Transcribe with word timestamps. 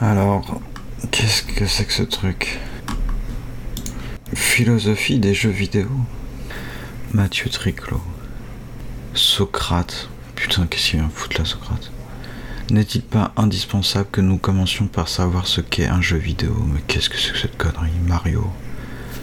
Alors, 0.00 0.60
qu'est-ce 1.10 1.42
que 1.42 1.66
c'est 1.66 1.84
que 1.84 1.92
ce 1.92 2.04
truc? 2.04 2.60
Philosophie 4.32 5.18
des 5.18 5.34
jeux 5.34 5.50
vidéo 5.50 5.88
Mathieu 7.12 7.50
Triclot. 7.50 8.00
Socrate. 9.14 10.08
Putain, 10.36 10.68
qu'est-ce 10.68 10.90
qu'il 10.90 11.00
vient 11.00 11.10
foutre 11.12 11.40
là, 11.40 11.44
Socrate? 11.44 11.90
N'est-il 12.70 13.02
pas 13.02 13.32
indispensable 13.36 14.08
que 14.12 14.20
nous 14.20 14.38
commencions 14.38 14.86
par 14.86 15.08
savoir 15.08 15.48
ce 15.48 15.60
qu'est 15.60 15.88
un 15.88 16.00
jeu 16.00 16.18
vidéo? 16.18 16.54
Mais 16.72 16.80
qu'est-ce 16.86 17.10
que 17.10 17.18
c'est 17.18 17.32
que 17.32 17.38
cette 17.38 17.58
connerie? 17.58 17.90
Mario. 18.06 18.48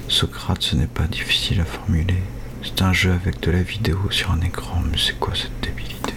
Socrate, 0.09 0.61
ce 0.61 0.75
n'est 0.75 0.87
pas 0.87 1.07
difficile 1.07 1.61
à 1.61 1.65
formuler. 1.65 2.21
C'est 2.63 2.81
un 2.81 2.91
jeu 2.91 3.13
avec 3.13 3.39
de 3.39 3.51
la 3.51 3.61
vidéo 3.61 3.97
sur 4.09 4.31
un 4.31 4.41
écran, 4.41 4.81
mais 4.91 4.97
c'est 4.97 5.17
quoi 5.17 5.35
cette 5.35 5.57
débilité? 5.61 6.15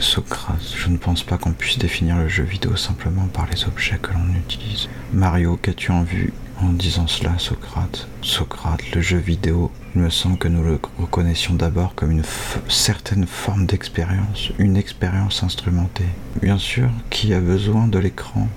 Socrate, 0.00 0.74
je 0.76 0.88
ne 0.88 0.96
pense 0.96 1.24
pas 1.24 1.38
qu'on 1.38 1.52
puisse 1.52 1.78
définir 1.78 2.18
le 2.18 2.28
jeu 2.28 2.44
vidéo 2.44 2.76
simplement 2.76 3.26
par 3.26 3.46
les 3.50 3.64
objets 3.64 3.98
que 4.00 4.12
l'on 4.12 4.34
utilise. 4.38 4.88
Mario, 5.12 5.58
qu'as-tu 5.60 5.90
en 5.90 6.02
vue 6.04 6.32
en 6.60 6.68
disant 6.68 7.08
cela, 7.08 7.36
Socrate? 7.38 8.06
Socrate, 8.22 8.94
le 8.94 9.00
jeu 9.00 9.18
vidéo, 9.18 9.72
il 9.94 10.02
me 10.02 10.10
semble 10.10 10.38
que 10.38 10.46
nous 10.46 10.62
le 10.62 10.78
reconnaissions 10.98 11.54
d'abord 11.54 11.94
comme 11.96 12.12
une 12.12 12.22
certaine 12.68 13.26
forme 13.26 13.66
d'expérience, 13.66 14.52
une 14.58 14.76
expérience 14.76 15.42
instrumentée. 15.42 16.08
Bien 16.40 16.58
sûr, 16.58 16.90
qui 17.10 17.34
a 17.34 17.40
besoin 17.40 17.88
de 17.88 17.98
l'écran 17.98 18.48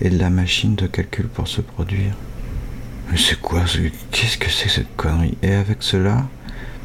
et 0.00 0.08
de 0.08 0.18
la 0.18 0.30
machine 0.30 0.76
de 0.76 0.86
calcul 0.86 1.26
pour 1.26 1.48
se 1.48 1.60
produire 1.60 2.14
Mais 3.10 3.18
c'est 3.18 3.40
quoi 3.40 3.64
Qu'est-ce 4.12 4.38
que 4.38 4.50
c'est 4.50 4.68
cette 4.68 4.94
connerie? 4.96 5.36
Et 5.42 5.52
avec 5.52 5.78
cela, 5.80 6.28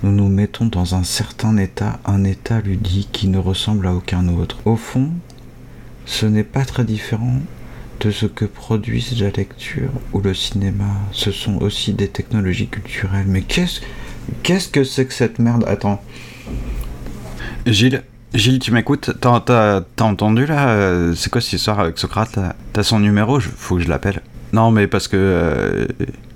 nous 0.03 0.11
nous 0.11 0.29
mettons 0.29 0.65
dans 0.65 0.95
un 0.95 1.03
certain 1.03 1.57
état, 1.57 1.99
un 2.05 2.23
état 2.23 2.59
ludique 2.61 3.09
qui 3.11 3.27
ne 3.27 3.37
ressemble 3.37 3.85
à 3.87 3.93
aucun 3.93 4.27
autre. 4.29 4.57
Au 4.65 4.75
fond, 4.75 5.09
ce 6.05 6.25
n'est 6.25 6.43
pas 6.43 6.65
très 6.65 6.83
différent 6.83 7.39
de 7.99 8.09
ce 8.09 8.25
que 8.25 8.45
produisent 8.45 9.21
la 9.21 9.29
lecture 9.29 9.91
ou 10.13 10.19
le 10.19 10.33
cinéma. 10.33 10.85
Ce 11.11 11.31
sont 11.31 11.61
aussi 11.61 11.93
des 11.93 12.07
technologies 12.07 12.67
culturelles. 12.67 13.27
Mais 13.27 13.41
qu'est-ce 13.41 13.81
qu'est-ce 14.41 14.69
que 14.69 14.83
c'est 14.83 15.05
que 15.05 15.13
cette 15.13 15.37
merde? 15.37 15.63
Attends. 15.67 16.01
Gilles, 17.67 18.01
Gilles, 18.33 18.59
tu 18.59 18.71
m'écoutes? 18.71 19.11
T'as 19.21 19.83
entendu 19.99 20.47
là 20.47 20.69
euh, 20.69 21.13
C'est 21.15 21.29
quoi 21.29 21.41
cette 21.41 21.53
histoire 21.53 21.79
avec 21.79 21.99
Socrate 21.99 22.39
T'as 22.73 22.83
son 22.83 22.99
numéro? 22.99 23.39
Faut 23.39 23.75
que 23.75 23.83
je 23.83 23.89
l'appelle. 23.89 24.21
Non, 24.51 24.71
mais 24.71 24.87
parce 24.87 25.07
que 25.07 25.17
euh, 25.17 25.85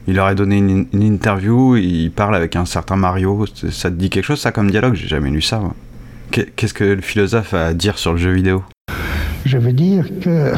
il 0.08 0.20
aurait 0.20 0.36
donné 0.36 0.58
une, 0.58 0.88
interview, 0.94 1.76
il 1.78 2.12
parle 2.12 2.36
avec 2.36 2.56
un 2.56 2.66
certain 2.66 2.96
Mario. 2.96 3.46
Ça 3.72 3.90
te 3.90 3.96
dit 3.96 4.10
quelque 4.10 4.26
chose 4.26 4.40
ça 4.40 4.52
comme 4.52 4.70
dialogue? 4.70 4.94
J'ai 4.96 5.08
jamais 5.08 5.32
lu 5.32 5.42
ça. 5.42 5.62
Qu'est-ce 6.32 6.74
que 6.74 6.84
le 6.84 7.02
philosophe 7.02 7.54
a 7.54 7.68
à 7.68 7.74
dire 7.74 7.98
sur 7.98 8.12
le 8.14 8.18
jeu 8.18 8.32
vidéo? 8.32 8.64
Je 9.46 9.58
veux 9.58 9.74
dire 9.74 10.06
que 10.22 10.54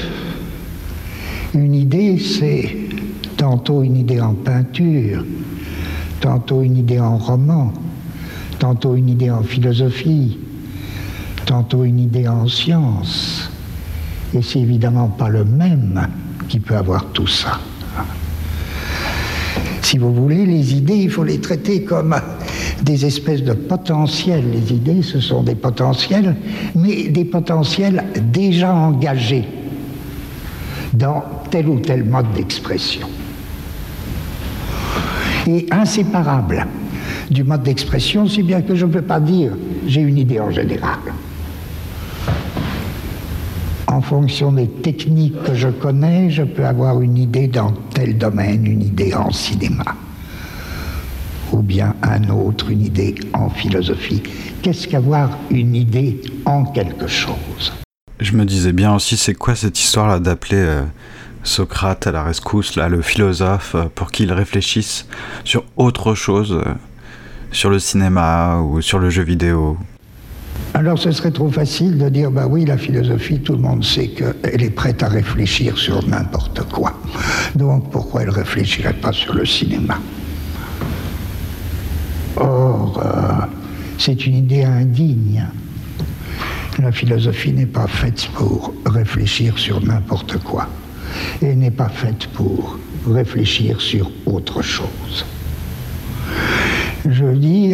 une 1.53 1.75
idée, 1.75 2.17
c'est 2.17 2.75
tantôt 3.37 3.83
une 3.83 3.97
idée 3.97 4.19
en 4.19 4.33
peinture, 4.33 5.23
tantôt 6.19 6.61
une 6.61 6.77
idée 6.77 6.99
en 6.99 7.17
roman, 7.17 7.73
tantôt 8.59 8.95
une 8.95 9.09
idée 9.09 9.29
en 9.29 9.43
philosophie, 9.43 10.39
tantôt 11.45 11.83
une 11.83 11.99
idée 11.99 12.27
en 12.27 12.47
science. 12.47 13.49
Et 14.33 14.41
c'est 14.41 14.59
évidemment 14.59 15.07
pas 15.07 15.29
le 15.29 15.45
même 15.45 16.07
qui 16.49 16.59
peut 16.59 16.75
avoir 16.75 17.05
tout 17.11 17.27
ça. 17.27 17.59
Si 19.87 19.97
vous 19.97 20.13
voulez, 20.13 20.45
les 20.45 20.73
idées, 20.75 20.97
il 20.97 21.09
faut 21.09 21.23
les 21.23 21.39
traiter 21.39 21.83
comme 21.83 22.13
des 22.83 23.05
espèces 23.05 23.41
de 23.41 23.53
potentiels. 23.53 24.43
Les 24.51 24.73
idées, 24.73 25.01
ce 25.01 25.21
sont 25.21 25.43
des 25.43 25.55
potentiels, 25.55 26.35
mais 26.75 27.07
des 27.07 27.23
potentiels 27.23 28.03
déjà 28.21 28.73
engagés 28.73 29.45
dans 30.91 31.23
tel 31.49 31.69
ou 31.69 31.79
tel 31.79 32.03
mode 32.03 32.33
d'expression. 32.33 33.07
Et 35.47 35.67
inséparable 35.71 36.67
du 37.31 37.45
mode 37.45 37.63
d'expression, 37.63 38.27
si 38.27 38.43
bien 38.43 38.61
que 38.63 38.75
je 38.75 38.85
ne 38.85 38.91
peux 38.91 39.01
pas 39.01 39.21
dire 39.21 39.53
j'ai 39.85 40.01
une 40.01 40.17
idée 40.17 40.41
en 40.41 40.51
général. 40.51 40.99
En 43.97 44.01
fonction 44.01 44.51
des 44.51 44.67
techniques 44.67 45.41
que 45.41 45.55
je 45.55 45.69
connais, 45.69 46.29
je 46.29 46.43
peux 46.43 46.67
avoir 46.67 47.01
une 47.01 47.17
idée 47.17 47.47
dans 47.47 47.71
tel 47.95 48.15
domaine, 48.15 48.67
une 48.67 48.83
idée 48.83 49.15
en 49.15 49.31
cinéma, 49.31 49.95
ou 51.51 51.63
bien 51.63 51.95
un 52.03 52.29
autre, 52.29 52.69
une 52.69 52.85
idée 52.85 53.15
en 53.33 53.49
philosophie. 53.49 54.21
Qu'est-ce 54.61 54.87
qu'avoir 54.87 55.31
une 55.49 55.73
idée 55.73 56.21
en 56.45 56.65
quelque 56.65 57.07
chose? 57.07 57.73
Je 58.19 58.33
me 58.33 58.45
disais 58.45 58.71
bien 58.71 58.93
aussi, 58.93 59.17
c'est 59.17 59.33
quoi 59.33 59.55
cette 59.55 59.79
histoire-là 59.79 60.19
d'appeler 60.19 60.61
euh, 60.61 60.83
Socrate 61.41 62.05
à 62.05 62.11
la 62.11 62.21
rescousse, 62.21 62.75
là, 62.75 62.89
le 62.89 63.01
philosophe, 63.01 63.73
euh, 63.73 63.85
pour 63.95 64.11
qu'il 64.11 64.31
réfléchisse 64.31 65.07
sur 65.43 65.63
autre 65.75 66.13
chose, 66.13 66.53
euh, 66.53 66.71
sur 67.51 67.71
le 67.71 67.79
cinéma 67.79 68.59
ou 68.59 68.79
sur 68.79 68.99
le 68.99 69.09
jeu 69.09 69.23
vidéo? 69.23 69.75
Alors 70.73 70.99
ce 70.99 71.11
serait 71.11 71.31
trop 71.31 71.49
facile 71.49 71.97
de 71.97 72.09
dire, 72.09 72.29
bah 72.29 72.45
oui, 72.47 72.65
la 72.65 72.77
philosophie, 72.77 73.39
tout 73.39 73.53
le 73.53 73.61
monde 73.61 73.83
sait 73.83 74.09
qu'elle 74.09 74.61
est 74.61 74.69
prête 74.69 75.01
à 75.01 75.07
réfléchir 75.07 75.77
sur 75.77 76.07
n'importe 76.07 76.63
quoi. 76.71 76.93
Donc 77.55 77.89
pourquoi 77.91 78.21
elle 78.21 78.27
ne 78.27 78.33
réfléchirait 78.33 78.93
pas 78.93 79.11
sur 79.11 79.33
le 79.33 79.45
cinéma? 79.45 79.99
Or, 82.35 83.01
euh, 83.03 83.45
c'est 83.97 84.27
une 84.27 84.35
idée 84.35 84.63
indigne. 84.63 85.45
La 86.79 86.91
philosophie 86.91 87.53
n'est 87.53 87.65
pas 87.65 87.87
faite 87.87 88.29
pour 88.35 88.71
réfléchir 88.85 89.57
sur 89.57 89.83
n'importe 89.83 90.37
quoi 90.37 90.67
et 91.41 91.55
n'est 91.55 91.71
pas 91.71 91.89
faite 91.89 92.27
pour 92.27 92.77
réfléchir 93.09 93.81
sur 93.81 94.11
autre 94.27 94.61
chose. 94.61 95.25
Je 97.09 97.25
dis, 97.25 97.73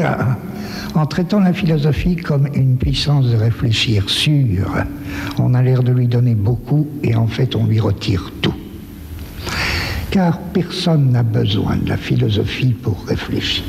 en 0.95 1.05
traitant 1.05 1.39
la 1.39 1.53
philosophie 1.53 2.15
comme 2.15 2.47
une 2.53 2.77
puissance 2.77 3.25
de 3.25 3.35
réfléchir 3.35 4.09
sûre, 4.09 4.71
on 5.39 5.53
a 5.53 5.61
l'air 5.61 5.83
de 5.83 5.91
lui 5.91 6.07
donner 6.07 6.35
beaucoup 6.35 6.87
et 7.03 7.15
en 7.15 7.27
fait 7.27 7.55
on 7.55 7.65
lui 7.65 7.79
retire 7.79 8.31
tout. 8.41 8.53
Car 10.11 10.39
personne 10.39 11.11
n'a 11.11 11.23
besoin 11.23 11.77
de 11.77 11.89
la 11.89 11.97
philosophie 11.97 12.73
pour 12.73 13.03
réfléchir. 13.05 13.63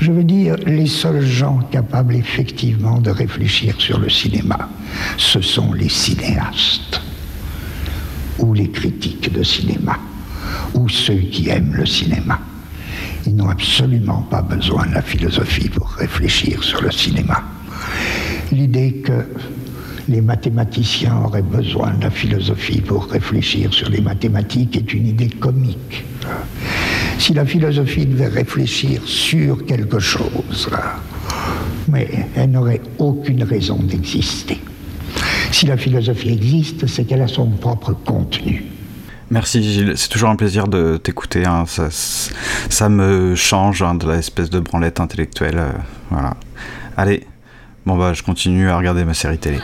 Je 0.00 0.10
veux 0.10 0.24
dire, 0.24 0.56
les 0.66 0.86
seuls 0.86 1.24
gens 1.24 1.60
capables 1.70 2.16
effectivement 2.16 2.98
de 2.98 3.10
réfléchir 3.10 3.80
sur 3.80 3.98
le 3.98 4.08
cinéma, 4.08 4.68
ce 5.16 5.40
sont 5.40 5.72
les 5.72 5.88
cinéastes 5.88 7.00
ou 8.38 8.52
les 8.52 8.68
critiques 8.68 9.32
de 9.32 9.42
cinéma, 9.42 9.98
ou 10.74 10.88
ceux 10.88 11.14
qui 11.14 11.48
aiment 11.48 11.74
le 11.74 11.86
cinéma. 11.86 12.40
Ils 13.26 13.36
n'ont 13.36 13.48
absolument 13.48 14.22
pas 14.30 14.42
besoin 14.42 14.86
de 14.86 14.94
la 14.94 15.02
philosophie 15.02 15.68
pour 15.68 15.88
réfléchir 15.88 16.62
sur 16.62 16.82
le 16.82 16.90
cinéma. 16.90 17.42
L'idée 18.50 19.02
que 19.04 19.26
les 20.08 20.20
mathématiciens 20.20 21.16
auraient 21.24 21.42
besoin 21.42 21.94
de 21.94 22.02
la 22.02 22.10
philosophie 22.10 22.80
pour 22.80 23.06
réfléchir 23.06 23.72
sur 23.72 23.88
les 23.88 24.00
mathématiques 24.00 24.76
est 24.76 24.92
une 24.92 25.06
idée 25.06 25.28
comique. 25.28 26.04
Si 27.18 27.32
la 27.32 27.46
philosophie 27.46 28.06
devait 28.06 28.26
réfléchir 28.26 29.00
sur 29.04 29.64
quelque 29.64 30.00
chose, 30.00 30.68
mais 31.88 32.08
elle 32.34 32.50
n'aurait 32.50 32.80
aucune 32.98 33.44
raison 33.44 33.76
d'exister. 33.76 34.58
Si 35.52 35.66
la 35.66 35.76
philosophie 35.76 36.30
existe, 36.30 36.86
c'est 36.86 37.04
qu'elle 37.04 37.22
a 37.22 37.28
son 37.28 37.46
propre 37.46 37.92
contenu. 37.92 38.71
Merci 39.32 39.62
Gilles, 39.62 39.94
c'est 39.96 40.10
toujours 40.10 40.28
un 40.28 40.36
plaisir 40.36 40.68
de 40.68 40.98
t'écouter. 40.98 41.46
Hein. 41.46 41.64
Ça, 41.66 41.88
ça, 41.90 42.90
me 42.90 43.34
change 43.34 43.80
hein, 43.80 43.94
de 43.94 44.06
l'espèce 44.12 44.50
de 44.50 44.60
branlette 44.60 45.00
intellectuelle. 45.00 45.56
Euh, 45.56 45.70
voilà. 46.10 46.36
Allez, 46.98 47.26
bon 47.86 47.96
bah 47.96 48.12
je 48.12 48.22
continue 48.22 48.68
à 48.68 48.76
regarder 48.76 49.06
ma 49.06 49.14
série 49.14 49.38
télé. 49.38 49.58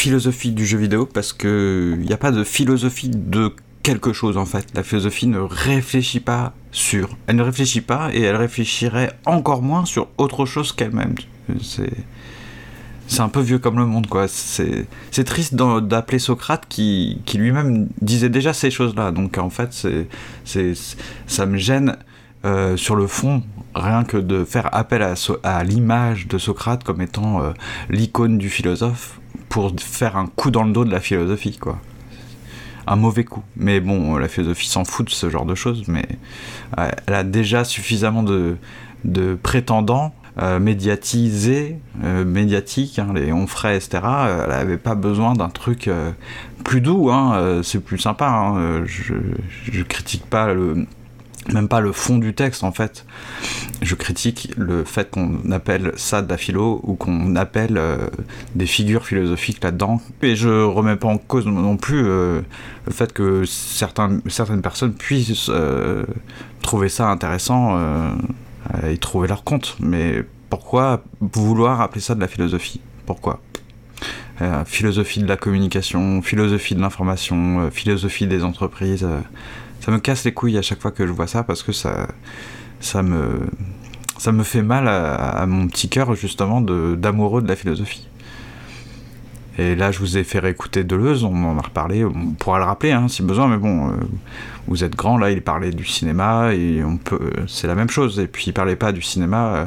Philosophie 0.00 0.52
du 0.52 0.64
jeu 0.64 0.78
vidéo 0.78 1.04
parce 1.04 1.34
que 1.34 1.94
il 2.00 2.06
n'y 2.06 2.14
a 2.14 2.16
pas 2.16 2.30
de 2.30 2.42
philosophie 2.42 3.10
de 3.10 3.52
quelque 3.82 4.14
chose 4.14 4.38
en 4.38 4.46
fait. 4.46 4.66
La 4.74 4.82
philosophie 4.82 5.26
ne 5.26 5.38
réfléchit 5.38 6.20
pas 6.20 6.54
sur. 6.72 7.18
Elle 7.26 7.36
ne 7.36 7.42
réfléchit 7.42 7.82
pas 7.82 8.08
et 8.14 8.22
elle 8.22 8.36
réfléchirait 8.36 9.12
encore 9.26 9.60
moins 9.60 9.84
sur 9.84 10.08
autre 10.16 10.46
chose 10.46 10.72
qu'elle-même. 10.72 11.14
C'est. 11.62 11.92
C'est 13.08 13.22
un 13.22 13.28
peu 13.28 13.40
vieux 13.40 13.58
comme 13.58 13.76
le 13.76 13.86
monde, 13.86 14.06
quoi. 14.06 14.26
C'est 14.28 15.24
triste 15.24 15.56
d'appeler 15.56 16.20
Socrate 16.20 16.64
qui, 16.68 17.20
qui 17.26 17.38
lui-même 17.38 17.88
disait 18.00 18.28
déjà 18.28 18.52
ces 18.52 18.70
choses-là. 18.70 19.10
Donc 19.10 19.36
en 19.36 19.50
fait, 19.50 19.74
c'est 20.44 20.74
ça 21.26 21.44
me 21.44 21.56
gêne 21.56 21.96
euh, 22.44 22.76
sur 22.76 22.94
le 22.94 23.08
fond, 23.08 23.42
rien 23.74 24.04
que 24.04 24.16
de 24.16 24.44
faire 24.44 24.72
appel 24.72 25.02
à, 25.02 25.64
l'image 25.64 26.28
de 26.28 26.38
Socrate 26.38 26.84
comme 26.84 27.02
étant 27.02 27.42
euh, 27.42 27.50
l'icône 27.90 28.38
du 28.38 28.48
philosophe 28.48 29.19
pour 29.50 29.72
faire 29.78 30.16
un 30.16 30.26
coup 30.26 30.50
dans 30.50 30.62
le 30.62 30.72
dos 30.72 30.86
de 30.86 30.90
la 30.90 31.00
philosophie, 31.00 31.58
quoi. 31.58 31.78
Un 32.86 32.96
mauvais 32.96 33.24
coup. 33.24 33.42
Mais 33.56 33.80
bon, 33.80 34.16
la 34.16 34.28
philosophie 34.28 34.68
s'en 34.68 34.86
fout 34.86 35.06
de 35.06 35.10
ce 35.10 35.28
genre 35.28 35.44
de 35.44 35.54
choses, 35.54 35.84
mais 35.86 36.06
elle 36.78 37.14
a 37.14 37.24
déjà 37.24 37.64
suffisamment 37.64 38.22
de, 38.22 38.56
de 39.04 39.34
prétendants 39.34 40.14
euh, 40.40 40.58
médiatisés, 40.58 41.76
médiatiques, 42.02 42.98
hein, 42.98 43.08
les 43.14 43.32
onfray, 43.32 43.76
etc. 43.76 43.98
elle 44.02 44.48
n'avait 44.48 44.78
pas 44.78 44.94
besoin 44.94 45.34
d'un 45.34 45.50
truc 45.50 45.90
plus 46.64 46.80
doux, 46.80 47.10
hein, 47.10 47.60
c'est 47.62 47.84
plus 47.84 47.98
sympa. 47.98 48.28
Hein, 48.28 48.84
je, 48.86 49.14
je 49.70 49.82
critique 49.82 50.24
pas 50.24 50.54
le 50.54 50.86
même 51.52 51.68
pas 51.68 51.80
le 51.80 51.92
fond 51.92 52.18
du 52.18 52.34
texte 52.34 52.64
en 52.64 52.72
fait. 52.72 53.04
Je 53.82 53.94
critique 53.94 54.52
le 54.56 54.84
fait 54.84 55.10
qu'on 55.10 55.50
appelle 55.50 55.92
ça 55.96 56.22
de 56.22 56.28
la 56.28 56.36
philo 56.36 56.80
ou 56.84 56.94
qu'on 56.94 57.36
appelle 57.36 57.76
euh, 57.76 58.08
des 58.54 58.66
figures 58.66 59.06
philosophiques 59.06 59.62
là-dedans. 59.62 60.00
Et 60.22 60.36
je 60.36 60.48
remets 60.48 60.96
pas 60.96 61.08
en 61.08 61.18
cause 61.18 61.46
non 61.46 61.76
plus 61.76 62.04
euh, 62.06 62.40
le 62.86 62.92
fait 62.92 63.12
que 63.12 63.44
certaines 63.44 64.62
personnes 64.62 64.94
puissent 64.94 65.48
euh, 65.48 66.04
trouver 66.62 66.88
ça 66.88 67.08
intéressant 67.08 67.78
et 68.86 68.98
trouver 68.98 69.28
leur 69.28 69.44
compte. 69.44 69.76
Mais 69.80 70.22
pourquoi 70.48 71.02
vouloir 71.20 71.80
appeler 71.80 72.00
ça 72.00 72.14
de 72.14 72.20
la 72.20 72.28
philosophie? 72.28 72.80
Pourquoi? 73.06 73.40
Philosophie 74.64 75.20
de 75.20 75.26
la 75.26 75.36
communication, 75.36 76.22
philosophie 76.22 76.74
de 76.74 76.80
l'information, 76.80 77.70
philosophie 77.70 78.26
des 78.26 78.42
entreprises 78.42 79.06
ça 79.80 79.90
me 79.90 79.98
casse 79.98 80.24
les 80.24 80.32
couilles 80.32 80.58
à 80.58 80.62
chaque 80.62 80.80
fois 80.80 80.90
que 80.90 81.06
je 81.06 81.12
vois 81.12 81.26
ça 81.26 81.42
parce 81.42 81.62
que 81.62 81.72
ça, 81.72 82.08
ça 82.80 83.02
me, 83.02 83.40
ça 84.18 84.32
me 84.32 84.42
fait 84.42 84.62
mal 84.62 84.86
à, 84.86 85.46
mon 85.46 85.66
petit 85.66 85.88
cœur 85.88 86.14
justement 86.14 86.60
d'amoureux 86.60 87.42
de, 87.42 87.48
la 87.48 87.56
philosophie. 87.56 88.06
Et 89.58 89.74
là, 89.74 89.90
je 89.92 89.98
vous 89.98 90.16
ai 90.16 90.24
fait 90.24 90.38
réécouter 90.38 90.84
Deleuze, 90.84 91.24
on 91.24 91.34
en 91.44 91.58
a 91.58 91.62
reparlé, 91.62 92.04
on 92.04 92.32
pourra 92.32 92.58
le 92.58 92.64
rappeler 92.64 92.92
hein, 92.92 93.08
si 93.08 93.22
besoin, 93.22 93.48
mais 93.48 93.58
bon, 93.58 93.88
euh, 93.88 93.92
vous 94.68 94.84
êtes 94.84 94.94
grand, 94.94 95.18
là, 95.18 95.30
il 95.30 95.42
parlait 95.42 95.70
du 95.70 95.84
cinéma, 95.84 96.54
et 96.54 96.82
on 96.84 96.96
peut, 96.96 97.30
c'est 97.46 97.66
la 97.66 97.74
même 97.74 97.90
chose. 97.90 98.20
Et 98.20 98.26
puis, 98.26 98.44
il 98.46 98.52
parlait 98.52 98.76
pas 98.76 98.92
du 98.92 99.02
cinéma 99.02 99.54
euh, 99.54 99.64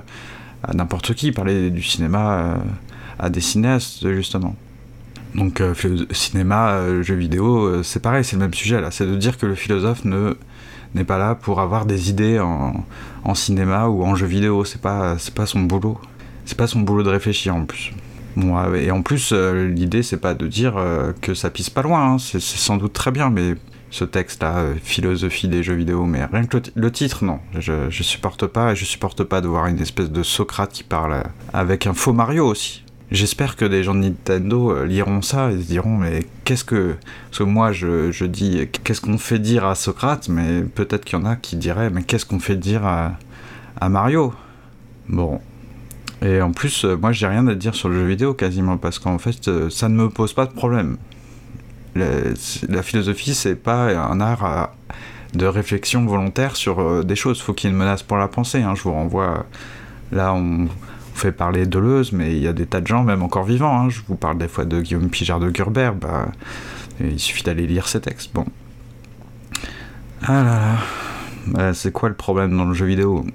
à 0.63 0.73
n'importe 0.73 1.13
qui, 1.13 1.27
il 1.27 1.33
parlait 1.33 1.69
du 1.69 1.83
cinéma 1.83 2.33
euh, 2.33 2.55
à 3.19 3.29
des 3.29 3.41
cinéastes, 3.41 4.07
justement. 4.13 4.55
Donc 5.35 5.61
euh, 5.61 5.73
cinéma, 6.11 6.73
euh, 6.73 7.01
jeux 7.01 7.15
vidéo, 7.15 7.65
euh, 7.65 7.83
c'est 7.83 7.99
pareil, 7.99 8.23
c'est 8.23 8.35
le 8.35 8.41
même 8.41 8.53
sujet 8.53 8.79
là. 8.81 8.91
C'est 8.91 9.05
de 9.05 9.15
dire 9.15 9.37
que 9.37 9.45
le 9.45 9.55
philosophe 9.55 10.05
ne 10.05 10.35
n'est 10.93 11.03
pas 11.03 11.17
là 11.17 11.33
pour 11.33 11.59
avoir 11.59 11.85
des 11.85 12.11
idées 12.11 12.39
en, 12.39 12.85
cinéma 13.33 13.87
ou 13.87 14.03
en 14.03 14.15
jeu 14.15 14.27
vidéo. 14.27 14.63
C'est 14.63 14.81
pas 14.81 15.17
c'est 15.17 15.33
pas 15.33 15.47
son 15.47 15.61
boulot. 15.61 15.99
C'est 16.45 16.57
pas 16.57 16.67
son 16.67 16.81
boulot 16.81 17.03
de 17.03 17.09
réfléchir 17.09 17.55
en 17.55 17.65
plus. 17.65 17.91
Bon, 18.35 18.73
et 18.73 18.91
en 18.91 19.01
plus, 19.01 19.31
l'idée 19.31 20.03
c'est 20.03 20.17
pas 20.17 20.33
de 20.33 20.47
dire 20.47 20.75
que 21.21 21.33
ça 21.33 21.49
pisse 21.49 21.69
pas 21.69 21.81
loin. 21.81 22.13
Hein. 22.13 22.17
C'est 22.19 22.39
sans 22.41 22.77
doute 22.77 22.93
très 22.93 23.11
bien, 23.11 23.29
mais 23.31 23.55
ce 23.89 24.05
texte-là, 24.05 24.65
philosophie 24.83 25.47
des 25.47 25.63
jeux 25.63 25.75
vidéo, 25.75 26.05
mais 26.05 26.25
rien 26.25 26.45
que 26.45 26.57
le, 26.75 26.91
titre, 26.91 27.23
non. 27.23 27.39
Je, 27.57 27.89
je 27.89 28.03
supporte 28.03 28.45
pas, 28.47 28.75
je 28.75 28.85
supporte 28.85 29.23
pas 29.23 29.39
de 29.41 29.47
voir 29.47 29.67
une 29.67 29.79
espèce 29.79 30.11
de 30.11 30.23
Socrate 30.23 30.71
qui 30.71 30.83
parle 30.83 31.23
avec 31.53 31.87
un 31.87 31.93
faux 31.93 32.13
Mario 32.13 32.47
aussi. 32.47 32.82
J'espère 33.13 33.55
que 33.55 33.65
des 33.65 33.83
gens 33.83 33.93
de 33.93 33.99
Nintendo 33.99 34.71
euh, 34.71 34.85
liront 34.87 35.21
ça 35.21 35.51
et 35.51 35.61
se 35.61 35.67
diront 35.67 35.97
mais 35.97 36.25
qu'est-ce 36.45 36.63
que... 36.63 36.95
Parce 37.29 37.37
que 37.37 37.43
moi 37.43 37.71
je, 37.71 38.25
dis 38.25 38.67
qu'est-ce 38.83 39.01
qu'on 39.01 39.19
fait 39.19 39.37
dire 39.37 39.65
à 39.65 39.75
Socrate, 39.75 40.29
mais 40.29 40.63
peut-être 40.63 41.05
qu'il 41.05 41.19
y 41.19 41.21
en 41.21 41.25
a 41.25 41.35
qui 41.35 41.55
diraient 41.55 41.91
mais 41.91 42.01
qu'est-ce 42.01 42.25
qu'on 42.25 42.39
fait 42.39 42.55
dire 42.55 42.83
à, 42.83 43.19
Mario? 43.87 44.33
Bon. 45.07 45.39
Et 46.23 46.41
en 46.41 46.53
plus, 46.53 46.85
euh, 46.85 46.97
moi 46.97 47.11
j'ai 47.11 47.27
rien 47.27 47.45
à 47.45 47.53
dire 47.53 47.75
sur 47.75 47.87
le 47.87 47.99
jeu 47.99 48.07
vidéo 48.07 48.33
quasiment, 48.33 48.77
parce 48.77 48.97
qu'en 48.97 49.19
fait 49.19 49.47
euh, 49.47 49.69
ça 49.69 49.89
ne 49.89 49.95
me 49.95 50.09
pose 50.09 50.33
pas 50.33 50.47
de 50.47 50.53
problème. 50.53 50.97
La, 51.95 52.81
philosophie 52.81 53.35
c'est 53.35 53.55
pas 53.55 53.91
un 53.95 54.19
art 54.21 54.71
de 55.35 55.45
réflexion 55.45 56.03
volontaire 56.07 56.55
sur 56.55 57.05
des 57.05 57.15
choses, 57.15 57.39
faut 57.39 57.53
qu'il 57.53 57.69
y 57.69 57.71
ait 57.71 57.75
une 57.75 57.79
menace 57.79 58.01
pour 58.01 58.17
la 58.17 58.27
pensée. 58.27 58.63
Hein. 58.63 58.73
Je 58.75 58.81
vous 58.81 58.93
renvoie... 58.93 59.45
Là 60.11 60.33
on 60.33 60.67
on 61.13 61.17
fait 61.17 61.31
parler 61.31 61.65
Deleuze, 61.65 62.11
mais 62.11 62.33
il 62.35 62.41
y 62.41 62.47
a 62.47 62.53
des 62.53 62.65
tas 62.65 62.81
de 62.81 62.87
gens, 62.87 63.03
même 63.03 63.23
encore 63.23 63.43
vivants. 63.43 63.79
Hein. 63.79 63.89
Je 63.89 64.01
vous 64.07 64.15
parle 64.15 64.37
des 64.37 64.47
fois 64.47 64.65
de 64.65 64.81
Guillaume 64.81 65.09
Pijard 65.09 65.39
de 65.39 65.53
Gerber. 65.53 65.91
Bah, 65.99 66.27
il 66.99 67.19
suffit 67.19 67.43
d'aller 67.43 67.67
lire 67.67 67.87
ses 67.87 68.01
textes. 68.01 68.33
Bon. 68.33 68.45
Ah 70.23 70.43
là 70.43 70.43
là. 70.43 70.77
Bah, 71.47 71.73
c'est 71.73 71.91
quoi 71.91 72.09
le 72.09 72.15
problème 72.15 72.55
dans 72.57 72.65
le 72.65 72.73
jeu 72.73 72.85
vidéo? 72.85 73.25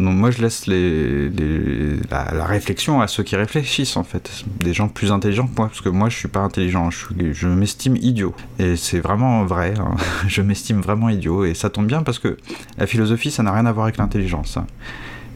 Non, 0.00 0.12
moi 0.12 0.30
je 0.30 0.40
laisse 0.40 0.66
la, 0.66 2.44
réflexion 2.46 3.02
à 3.02 3.06
ceux 3.06 3.22
qui 3.22 3.36
réfléchissent 3.36 3.98
en 3.98 4.02
fait, 4.02 4.44
des 4.58 4.72
gens 4.72 4.88
plus 4.88 5.12
intelligents 5.12 5.46
que 5.46 5.54
moi, 5.54 5.66
parce 5.66 5.82
que 5.82 5.90
moi 5.90 6.08
je 6.08 6.16
suis 6.16 6.28
pas 6.28 6.40
intelligent, 6.40 6.88
je, 6.90 7.46
m'estime 7.46 7.96
idiot. 7.96 8.34
Et 8.58 8.76
c'est 8.76 9.00
vraiment 9.00 9.44
vrai, 9.44 9.74
hein. 9.78 9.96
je 10.26 10.40
m'estime 10.40 10.80
vraiment 10.80 11.10
idiot, 11.10 11.44
et 11.44 11.52
ça 11.52 11.68
tombe 11.68 11.86
bien 11.86 12.02
parce 12.02 12.18
que 12.18 12.38
la 12.78 12.86
philosophie 12.86 13.30
ça 13.30 13.42
n'a 13.42 13.52
rien 13.52 13.66
à 13.66 13.72
voir 13.72 13.84
avec 13.84 13.98
l'intelligence. 13.98 14.56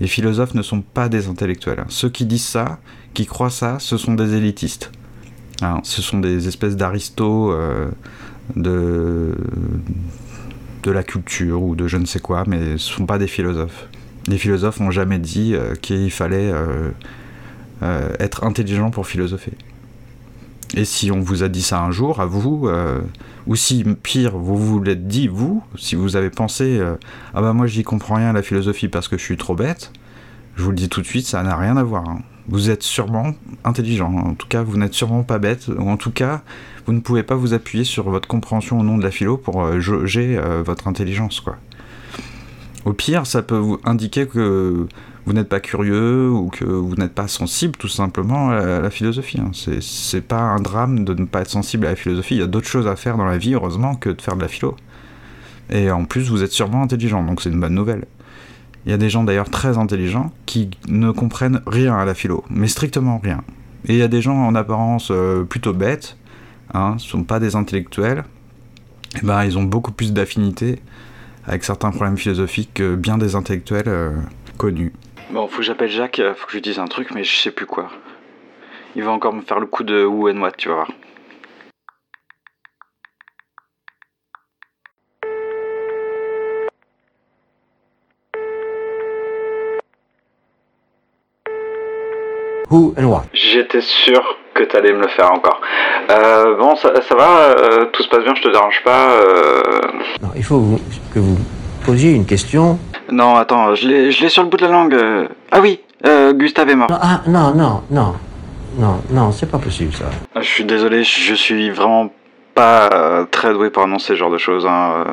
Les 0.01 0.07
philosophes 0.07 0.55
ne 0.55 0.63
sont 0.63 0.81
pas 0.81 1.09
des 1.09 1.29
intellectuels. 1.29 1.81
Hein. 1.81 1.87
Ceux 1.89 2.09
qui 2.09 2.27
disent 2.27 2.45
ça, 2.45 2.79
qui 3.15 3.27
croient 3.27 3.51
ça, 3.51 3.79
ce 3.79 3.97
sont 3.97 4.15
des 4.15 4.35
élitistes. 4.35 4.91
Ce 5.83 6.03
sont 6.03 6.19
des 6.19 6.47
espèces 6.47 6.77
d'aristos 6.77 7.55
euh, 7.55 7.91
de, 8.55 9.35
de 10.83 10.91
la 10.91 11.03
culture 11.03 11.63
ou 11.63 11.75
de 11.75 11.87
je 11.87 11.97
ne 11.97 12.05
sais 12.05 12.21
quoi, 12.21 12.45
mais 12.47 12.77
ce 12.77 12.91
ne 12.91 12.97
sont 12.97 13.07
pas 13.07 13.19
des 13.19 13.29
philosophes. 13.29 13.89
Les 14.27 14.37
philosophes 14.37 14.81
n'ont 14.81 14.91
jamais 14.91 15.19
dit 15.19 15.55
euh, 15.55 15.75
qu'il 15.75 16.11
fallait 16.11 16.53
euh, 16.53 16.91
être 18.19 18.45
intelligent 18.45 18.91
pour 18.91 19.07
philosopher. 19.07 19.53
Et 20.77 20.85
si 20.85 21.11
on 21.11 21.21
vous 21.21 21.43
a 21.43 21.49
dit 21.49 21.63
ça 21.63 21.81
un 21.81 21.91
jour, 21.91 22.21
à 22.21 22.27
vous, 22.27 22.69
ou 23.47 23.57
si, 23.57 23.85
pire, 24.03 24.37
vous 24.37 24.57
vous 24.57 24.83
l'êtes 24.83 25.07
dit, 25.07 25.29
vous, 25.29 25.63
si 25.77 25.97
vous 25.97 26.17
avez 26.17 26.31
pensé 26.31 26.79
euh, 26.79 26.97
Ah 27.35 27.43
bah 27.43 27.53
moi 27.53 27.67
j'y 27.67 27.83
comprends 27.83 28.15
rien 28.15 28.31
à 28.31 28.33
la 28.33 28.43
philosophie 28.43 28.89
parce 28.89 29.09
que 29.09 29.19
je 29.19 29.23
suis 29.23 29.37
trop 29.37 29.55
bête, 29.55 29.93
je 30.57 30.63
vous 30.63 30.71
le 30.71 30.77
dis 30.77 30.89
tout 30.89 31.03
de 31.03 31.07
suite, 31.07 31.27
ça 31.27 31.43
n'a 31.43 31.57
rien 31.57 31.77
à 31.77 31.83
voir. 31.83 32.09
Hein. 32.09 32.23
Vous 32.49 32.71
êtes 32.71 32.83
sûrement 32.83 33.35
intelligent, 33.65 34.13
en 34.13 34.35
tout 34.35 34.47
cas 34.49 34.63
vous 34.63 34.77
n'êtes 34.77 34.95
sûrement 34.95 35.23
pas 35.23 35.39
bête, 35.39 35.69
ou 35.69 35.91
en 35.91 35.97
tout 35.97 36.11
cas 36.11 36.43
vous 36.87 36.93
ne 36.93 37.01
pouvez 37.01 37.23
pas 37.23 37.35
vous 37.35 37.55
appuyer 37.55 37.85
sur 37.85 38.09
votre 38.11 38.29
compréhension 38.29 38.81
au 38.81 38.83
nom 38.83 38.97
de 38.97 39.03
la 39.03 39.11
philo 39.11 39.37
pour 39.37 39.63
euh, 39.63 39.81
jauger 39.81 40.37
euh, 40.39 40.63
votre 40.63 40.89
intelligence, 40.89 41.41
quoi. 41.41 41.57
Au 42.85 42.93
pire, 42.93 43.27
ça 43.27 43.43
peut 43.43 43.57
vous 43.57 43.79
indiquer 43.85 44.27
que 44.27 44.87
vous 45.27 45.33
n'êtes 45.33 45.49
pas 45.49 45.61
curieux 45.61 46.29
ou 46.29 46.49
que 46.49 46.65
vous 46.65 46.95
n'êtes 46.97 47.15
pas 47.15 47.29
sensible 47.29 47.77
tout 47.77 47.89
simplement 47.89 48.51
à 48.51 48.81
la 48.81 48.91
philosophie. 48.91 49.41
Hein. 49.41 49.53
C'est 49.81 50.21
pas 50.21 50.41
un 50.41 50.61
drame 50.61 51.05
de 51.05 51.15
ne 51.15 51.25
pas 51.25 51.41
être 51.41 51.51
sensible 51.51 51.87
à 51.87 51.91
la 51.91 51.97
philosophie. 51.97 52.35
Il 52.35 52.41
y 52.41 52.43
a 52.45 52.47
d'autres 52.47 52.69
choses 52.69 52.87
à 52.87 52.97
faire 52.97 53.17
dans 53.17 53.25
la 53.25 53.39
vie, 53.39 53.55
heureusement, 53.55 53.95
que 53.95 54.11
de 54.11 54.21
faire 54.21 54.37
de 54.37 54.43
la 54.43 54.49
philo. 54.49 54.77
Et 55.71 55.91
en 55.91 56.05
plus, 56.05 56.29
vous 56.29 56.43
êtes 56.43 56.53
sûrement 56.53 56.83
intelligent, 56.83 57.25
donc 57.25 57.41
c'est 57.41 57.49
une 57.49 57.61
bonne 57.61 57.75
nouvelle. 57.75 58.05
Il 58.85 58.91
y 58.91 58.95
a 58.95 58.99
des 58.99 59.09
gens 59.09 59.25
d'ailleurs 59.25 59.49
très 59.49 59.79
intelligents 59.79 60.31
qui 60.45 60.71
ne 60.89 61.11
comprennent 61.11 61.63
rien 61.67 61.97
à 61.97 62.05
la 62.05 62.13
philo, 62.13 62.45
mais 62.51 62.69
strictement 62.69 63.19
rien. 63.19 63.43
Et 63.87 63.95
il 63.95 63.99
y 63.99 64.03
a 64.03 64.09
des 64.09 64.21
gens 64.21 64.37
en 64.37 64.55
apparence 64.55 65.09
euh, 65.11 65.45
plutôt 65.45 65.73
bêtes, 65.73 66.19
hein, 66.75 66.95
ne 66.95 66.99
sont 66.99 67.25
pas 67.25 67.41
des 67.41 67.57
intellectuels, 67.57 68.25
et 69.17 69.25
ben 69.25 69.43
ils 69.45 69.57
ont 69.57 69.63
beaucoup 69.63 69.93
plus 69.93 70.13
d'affinité 70.13 70.81
avec 71.47 71.65
certains 71.65 71.91
problèmes 71.91 72.17
philosophiques 72.17 72.75
que 72.75 72.95
bien 72.95 73.19
des 73.19 73.37
intellectuels 73.37 73.89
euh, 73.89 74.11
connus. 74.57 74.93
Bon, 75.31 75.49
faut 75.49 75.59
que 75.59 75.63
j'appelle 75.63 75.91
Jacques, 75.91 76.21
euh, 76.21 76.35
faut 76.35 76.47
que 76.47 76.53
je 76.53 76.57
lui 76.57 76.63
dise 76.63 76.79
un 76.79 76.87
truc, 76.87 77.11
mais 77.15 77.25
je 77.25 77.37
sais 77.37 77.51
plus 77.51 77.67
quoi. 77.67 77.91
Il 78.97 79.03
va 79.03 79.11
encore 79.11 79.33
me 79.33 79.43
faire 79.43 79.61
le 79.61 79.67
coup 79.67 79.83
de 79.83 80.05
who 80.05 80.31
and 80.31 80.41
what, 80.41 80.53
tu 80.53 80.69
vas 80.69 80.75
voir. 80.75 80.91
Who 92.71 92.95
and 92.97 93.05
what 93.05 93.27
J'étais 93.33 93.81
sûr 93.81 94.44
que 94.55 94.63
t'allais 94.65 94.93
me 94.93 95.03
le 95.03 95.09
faire 95.09 95.33
encore. 95.33 95.61
Euh, 96.11 96.57
bon, 96.57 96.77
ça, 96.77 96.91
va, 97.17 97.39
euh, 97.41 97.87
tout 97.93 98.03
se 98.03 98.09
passe 98.09 98.25
bien, 98.25 98.35
je 98.35 98.43
te 98.43 98.49
dérange 98.49 98.83
pas. 98.85 99.09
Non, 100.23 100.31
il 100.37 100.45
faut 100.45 100.79
que 101.13 101.19
vous 101.19 101.39
posiez 101.85 102.13
une 102.13 102.27
question 102.27 102.79
non, 103.11 103.37
attends, 103.37 103.75
je 103.75 103.87
l'ai 103.89 104.29
sur 104.29 104.43
le 104.43 104.49
bout 104.49 104.57
de 104.57 104.63
la 104.63 104.73
langue. 104.73 104.97
Ah 105.51 105.61
oui, 105.61 105.81
euh, 106.07 106.33
Gustave 106.33 106.71
est 106.71 106.75
mort. 106.75 106.89
ah, 106.91 107.21
non, 107.27 107.55
non, 107.55 107.83
non. 107.91 108.15
Non, 108.77 109.01
non, 109.11 109.31
c'est 109.31 109.49
pas 109.49 109.59
possible 109.59 109.93
ça. 109.93 110.07
Ah, 110.35 110.41
je 110.41 110.49
suis 110.49 110.65
désolé, 110.65 111.05
je 111.05 111.35
suis 111.35 111.71
vraiment 111.71 112.11
pas 112.55 112.89
euh, 112.93 113.25
très 113.31 113.53
doué 113.53 113.71
pour 113.71 113.85
annoncer 113.85 114.09
ce 114.09 114.15
genre 114.15 114.31
de 114.31 114.39
choses. 114.39 114.67
Hein. 114.67 115.05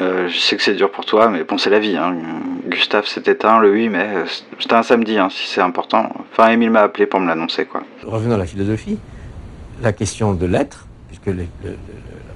Euh, 0.00 0.28
je 0.28 0.38
sais 0.38 0.56
que 0.56 0.62
c'est 0.62 0.74
dur 0.74 0.90
pour 0.90 1.04
toi, 1.04 1.28
mais 1.28 1.44
bon, 1.44 1.56
c'est 1.56 1.70
la 1.70 1.78
vie. 1.78 1.96
Hein. 1.96 2.16
Gustave 2.68 3.06
s'est 3.06 3.22
éteint 3.26 3.60
le 3.60 3.72
8 3.72 3.88
mai. 3.90 4.08
C'était 4.58 4.74
un 4.74 4.82
samedi, 4.82 5.18
hein, 5.18 5.28
si 5.30 5.46
c'est 5.46 5.60
important. 5.60 6.12
Enfin, 6.32 6.50
Émile 6.50 6.70
m'a 6.70 6.82
appelé 6.82 7.06
pour 7.06 7.20
me 7.20 7.26
l'annoncer, 7.26 7.64
quoi. 7.64 7.82
Revenons 8.04 8.34
à 8.34 8.38
la 8.38 8.46
philosophie. 8.46 8.98
La 9.82 9.92
question 9.92 10.34
de 10.34 10.46
l'être, 10.46 10.86
puisque 11.08 11.26
la 11.26 11.44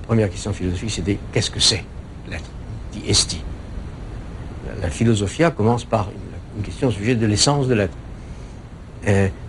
première 0.06 0.30
question 0.30 0.52
philosophique, 0.52 0.90
c'était 0.90 1.18
qu'est-ce 1.32 1.50
que 1.50 1.60
c'est 1.60 1.84
l'être 2.30 2.50
Dit 2.92 3.02
esti. 3.08 3.42
La, 4.80 4.90
philosophia 4.90 5.50
commence 5.50 5.84
par 5.84 6.08
une, 6.56 6.62
question 6.62 6.88
au 6.88 6.90
sujet 6.90 7.14
de 7.14 7.26
l'essence 7.26 7.68
de 7.68 7.74
l'être. 7.74 7.96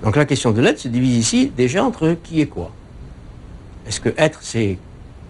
donc 0.04 0.16
la 0.16 0.26
question 0.26 0.52
de 0.52 0.62
l'être 0.62 0.80
se 0.80 0.88
divise 0.88 1.18
ici 1.18 1.52
déjà 1.56 1.84
entre 1.84 2.16
qui 2.24 2.42
et 2.42 2.48
quoi. 2.48 2.72
Est-ce 3.88 4.00
que 4.00 4.10
être, 4.18 4.40
c'est 4.44 4.78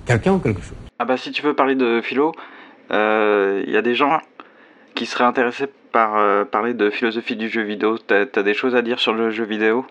quelqu'un 0.06 0.34
ou 0.34 0.40
quelque 0.40 0.62
chose? 0.62 0.76
Ah 1.00 1.06
bah 1.06 1.16
si 1.16 1.32
tu 1.32 1.42
veux 1.42 1.54
parler 1.54 1.76
de 1.76 2.02
philo, 2.02 2.34
il 2.90 2.96
euh, 2.96 3.64
y 3.68 3.78
a 3.78 3.82
des 3.82 3.94
gens 3.94 4.20
qui 4.96 5.06
seraient 5.06 5.24
intéressés 5.24 5.68
par 5.92 6.18
euh, 6.18 6.44
parler 6.44 6.74
de 6.74 6.90
philosophie 6.90 7.36
du 7.36 7.48
jeu 7.48 7.62
vidéo. 7.62 7.98
T'as 8.00 8.26
as 8.36 8.44
des 8.44 8.56
choses 8.56 8.76
à 8.76 8.82
dire 8.82 9.00
sur 9.00 9.14
le 9.14 9.30
jeu 9.30 9.44
vidéo? 9.44 9.86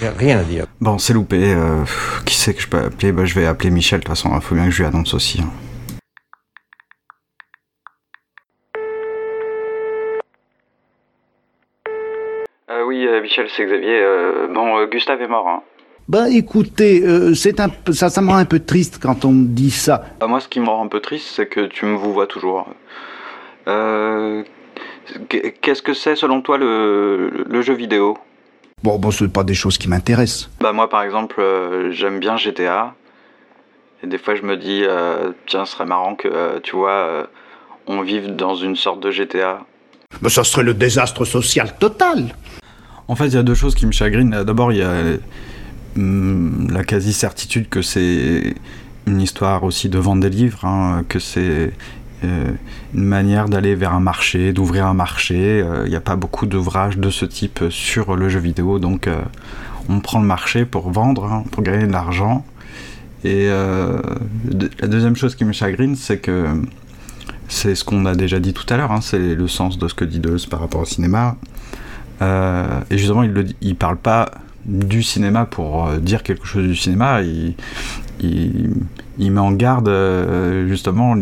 Rien 0.00 0.38
à 0.38 0.44
dire. 0.44 0.66
Bon, 0.80 0.96
c'est 0.98 1.12
loupé. 1.12 1.54
Euh, 1.54 1.84
qui 2.24 2.34
c'est 2.34 2.54
que 2.54 2.62
je 2.62 2.68
peux 2.68 2.78
appeler? 2.78 3.12
Bah, 3.12 3.26
Je 3.26 3.38
vais 3.38 3.46
appeler 3.46 3.70
Michel, 3.70 4.00
de 4.00 4.04
toute 4.04 4.16
façon. 4.16 4.30
Il 4.34 4.40
faut 4.40 4.54
bien 4.54 4.64
que 4.64 4.70
je 4.70 4.82
lui 4.82 4.88
annonce 4.88 5.12
aussi. 5.12 5.42
Hein. 5.42 5.50
oui, 12.86 13.06
Michel, 13.20 13.48
c'est 13.54 13.66
Xavier. 13.66 14.02
bon, 14.54 14.86
Gustave 14.86 15.20
est 15.20 15.28
mort. 15.28 15.46
Hein. 15.46 15.62
Bah 16.08 16.30
écoutez, 16.30 17.02
euh, 17.04 17.34
c'est 17.34 17.60
un, 17.60 17.68
ça, 17.92 18.08
ça 18.08 18.22
me 18.22 18.28
rend 18.28 18.36
un 18.38 18.46
peu 18.46 18.60
triste 18.60 18.98
quand 19.00 19.26
on 19.26 19.32
me 19.32 19.46
dit 19.46 19.70
ça. 19.70 20.06
Bah, 20.20 20.26
moi, 20.26 20.40
ce 20.40 20.48
qui 20.48 20.58
me 20.58 20.66
rend 20.66 20.82
un 20.84 20.88
peu 20.88 21.00
triste, 21.00 21.28
c'est 21.36 21.46
que 21.46 21.66
tu 21.66 21.84
me 21.84 21.96
vous 21.96 22.14
vois 22.14 22.26
toujours. 22.26 22.66
Euh, 23.66 24.42
Qu'est-ce 25.28 25.82
que 25.82 25.92
c'est 25.94 26.16
selon 26.16 26.40
toi 26.42 26.56
le, 26.58 27.44
le 27.46 27.62
jeu 27.62 27.74
vidéo? 27.74 28.16
Bon, 28.82 28.98
bon, 28.98 29.10
c'est 29.10 29.28
pas 29.28 29.44
des 29.44 29.54
choses 29.54 29.76
qui 29.76 29.88
m'intéressent. 29.88 30.50
Bah 30.60 30.72
moi, 30.72 30.88
par 30.88 31.02
exemple, 31.02 31.36
euh, 31.40 31.90
j'aime 31.92 32.20
bien 32.20 32.36
GTA. 32.38 32.94
Et 34.02 34.06
des 34.06 34.18
fois, 34.18 34.34
je 34.34 34.42
me 34.42 34.56
dis, 34.56 34.84
euh, 34.84 35.32
tiens, 35.46 35.64
ce 35.66 35.72
serait 35.72 35.86
marrant 35.86 36.14
que, 36.14 36.58
tu 36.60 36.76
vois, 36.76 37.26
on 37.86 38.00
vive 38.02 38.34
dans 38.36 38.54
une 38.54 38.76
sorte 38.76 39.00
de 39.00 39.10
GTA. 39.10 39.60
Mais 40.22 40.28
ça 40.30 40.44
serait 40.44 40.62
le 40.62 40.72
désastre 40.72 41.24
social 41.26 41.76
total. 41.78 42.34
En 43.08 43.16
fait, 43.16 43.26
il 43.26 43.34
y 43.34 43.38
a 43.38 43.42
deux 43.42 43.54
choses 43.54 43.74
qui 43.74 43.86
me 43.86 43.92
chagrinent. 43.92 44.44
D'abord, 44.44 44.72
il 44.72 44.78
y 44.78 44.82
a 44.82 44.92
la 45.98 46.84
quasi-certitude 46.84 47.68
que 47.68 47.82
c'est 47.82 48.54
une 49.06 49.20
histoire 49.20 49.64
aussi 49.64 49.88
de 49.88 49.98
vendre 49.98 50.22
des 50.22 50.30
livres, 50.30 50.64
hein, 50.64 51.04
que 51.08 51.18
c'est 51.18 51.72
euh, 52.24 52.52
une 52.94 53.04
manière 53.04 53.48
d'aller 53.48 53.74
vers 53.74 53.94
un 53.94 54.00
marché, 54.00 54.52
d'ouvrir 54.52 54.86
un 54.86 54.94
marché. 54.94 55.58
Il 55.58 55.62
euh, 55.62 55.88
n'y 55.88 55.96
a 55.96 56.00
pas 56.00 56.16
beaucoup 56.16 56.46
d'ouvrages 56.46 56.98
de 56.98 57.10
ce 57.10 57.24
type 57.24 57.64
sur 57.70 58.16
le 58.16 58.28
jeu 58.28 58.40
vidéo, 58.40 58.78
donc 58.78 59.06
euh, 59.06 59.20
on 59.88 60.00
prend 60.00 60.20
le 60.20 60.26
marché 60.26 60.64
pour 60.64 60.90
vendre, 60.90 61.24
hein, 61.24 61.44
pour 61.50 61.62
gagner 61.62 61.86
de 61.86 61.92
l'argent. 61.92 62.44
Et 63.24 63.48
la 63.48 64.86
deuxième 64.86 65.16
chose 65.16 65.34
qui 65.34 65.44
me 65.44 65.50
chagrine, 65.50 65.96
c'est 65.96 66.18
que 66.18 66.46
c'est 67.48 67.74
ce 67.74 67.82
qu'on 67.82 68.06
a 68.06 68.14
déjà 68.14 68.38
dit 68.38 68.52
tout 68.52 68.64
à 68.72 68.76
l'heure, 68.76 68.92
hein, 68.92 69.00
c'est 69.00 69.34
le 69.34 69.48
sens 69.48 69.76
de 69.76 69.88
ce 69.88 69.94
que 69.94 70.04
dit 70.04 70.20
Deleuze 70.20 70.46
par 70.46 70.60
rapport 70.60 70.82
au 70.82 70.84
cinéma. 70.84 71.34
et 72.22 72.96
justement, 72.96 73.24
il 73.24 73.32
ne 73.60 73.72
parle 73.72 73.96
pas 73.96 74.30
du 74.68 75.02
cinéma 75.02 75.46
pour 75.46 75.86
euh, 75.86 75.98
dire 75.98 76.22
quelque 76.22 76.46
chose 76.46 76.66
du 76.66 76.76
cinéma, 76.76 77.22
il, 77.22 77.54
met 79.18 79.40
en 79.40 79.52
garde 79.52 79.88
euh, 79.88 80.68
justement 80.68 81.16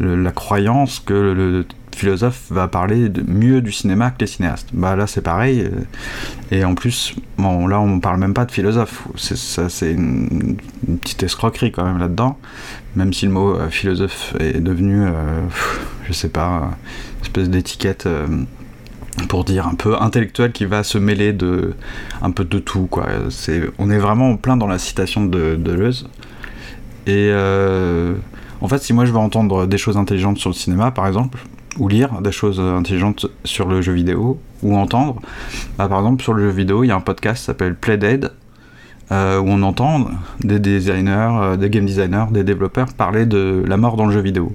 la 0.00 0.30
croyance 0.32 1.00
que 1.00 1.14
le, 1.14 1.66
philosophe 1.96 2.44
va 2.50 2.68
parler 2.68 3.10
mieux 3.26 3.60
du 3.60 3.72
cinéma 3.72 4.12
que 4.12 4.20
les 4.20 4.28
cinéastes. 4.28 4.68
Bah 4.72 4.94
là 4.94 5.08
c'est 5.08 5.20
pareil. 5.20 5.62
Euh, 5.62 5.80
et 6.52 6.64
en 6.64 6.76
plus, 6.76 7.16
bon 7.38 7.66
là 7.66 7.80
on 7.80 7.98
parle 7.98 8.20
même 8.20 8.34
pas 8.34 8.44
de 8.44 8.52
philosophe. 8.52 9.08
C'est, 9.16 9.36
ça 9.36 9.68
c'est 9.68 9.92
une, 9.92 10.58
petite 11.02 11.24
escroquerie 11.24 11.72
quand 11.72 11.84
même 11.84 11.98
là-dedans. 11.98 12.38
Même 12.94 13.12
si 13.12 13.26
le 13.26 13.32
mot 13.32 13.56
philosophe 13.70 14.34
est 14.38 14.60
devenu, 14.60 15.06
je 16.06 16.12
sais 16.12 16.28
pas, 16.28 16.70
une 17.16 17.22
espèce 17.22 17.50
d'étiquette 17.50 18.08
pour 19.28 19.44
dire 19.44 19.66
un 19.66 19.74
peu 19.74 19.96
intellectuel 20.00 20.52
qui 20.52 20.64
va 20.64 20.82
se 20.82 20.98
mêler 20.98 21.32
de 21.32 21.74
un 22.22 22.30
peu 22.30 22.44
de 22.44 22.58
tout 22.58 22.86
quoi. 22.86 23.06
C'est 23.30 23.62
on 23.78 23.90
est 23.90 23.98
vraiment 23.98 24.36
plein 24.36 24.56
dans 24.56 24.66
la 24.66 24.78
citation 24.78 25.24
de 25.24 25.56
Deleuze. 25.56 26.08
Et 27.06 27.30
euh, 27.32 28.14
en 28.60 28.68
fait, 28.68 28.78
si 28.78 28.92
moi 28.92 29.04
je 29.04 29.12
veux 29.12 29.18
entendre 29.18 29.66
des 29.66 29.78
choses 29.78 29.96
intelligentes 29.96 30.38
sur 30.38 30.50
le 30.50 30.54
cinéma, 30.54 30.90
par 30.90 31.06
exemple, 31.06 31.38
ou 31.78 31.88
lire 31.88 32.20
des 32.20 32.32
choses 32.32 32.60
intelligentes 32.60 33.26
sur 33.44 33.66
le 33.68 33.80
jeu 33.80 33.92
vidéo, 33.92 34.38
ou 34.62 34.76
entendre, 34.76 35.20
bah, 35.78 35.88
par 35.88 35.98
exemple 36.00 36.22
sur 36.22 36.34
le 36.34 36.50
jeu 36.50 36.54
vidéo, 36.54 36.84
il 36.84 36.88
y 36.88 36.90
a 36.90 36.96
un 36.96 37.00
podcast 37.00 37.38
qui 37.38 37.44
s'appelle 37.44 37.74
Playdead, 37.74 38.32
euh, 39.10 39.38
où 39.38 39.46
on 39.48 39.62
entend 39.62 40.08
des 40.40 40.58
designers, 40.58 41.30
euh, 41.40 41.56
des 41.56 41.70
game 41.70 41.86
designers, 41.86 42.26
des 42.30 42.44
développeurs 42.44 42.92
parler 42.92 43.24
de 43.24 43.64
la 43.66 43.76
mort 43.78 43.96
dans 43.96 44.06
le 44.06 44.12
jeu 44.12 44.20
vidéo. 44.20 44.52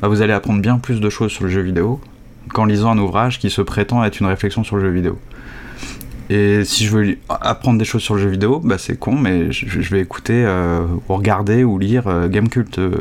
Bah, 0.00 0.08
vous 0.08 0.22
allez 0.22 0.32
apprendre 0.32 0.62
bien 0.62 0.78
plus 0.78 1.00
de 1.00 1.10
choses 1.10 1.30
sur 1.30 1.44
le 1.44 1.50
jeu 1.50 1.60
vidéo 1.60 2.00
qu'en 2.52 2.64
lisant 2.64 2.90
un 2.90 2.98
ouvrage 2.98 3.38
qui 3.38 3.50
se 3.50 3.62
prétend 3.62 4.04
être 4.04 4.20
une 4.20 4.26
réflexion 4.26 4.64
sur 4.64 4.76
le 4.76 4.82
jeu 4.82 4.90
vidéo. 4.90 5.18
Et 6.30 6.64
si 6.64 6.86
je 6.86 6.96
veux 6.96 7.16
apprendre 7.28 7.78
des 7.78 7.84
choses 7.84 8.02
sur 8.02 8.14
le 8.14 8.22
jeu 8.22 8.28
vidéo, 8.28 8.60
bah 8.60 8.78
c'est 8.78 8.98
con, 8.98 9.14
mais 9.14 9.52
je, 9.52 9.90
vais 9.90 10.00
écouter 10.00 10.44
euh, 10.46 10.86
ou 11.08 11.14
regarder 11.14 11.62
ou 11.62 11.78
lire 11.78 12.06
euh, 12.06 12.28
Gamecult. 12.28 12.78
Euh, 12.78 12.92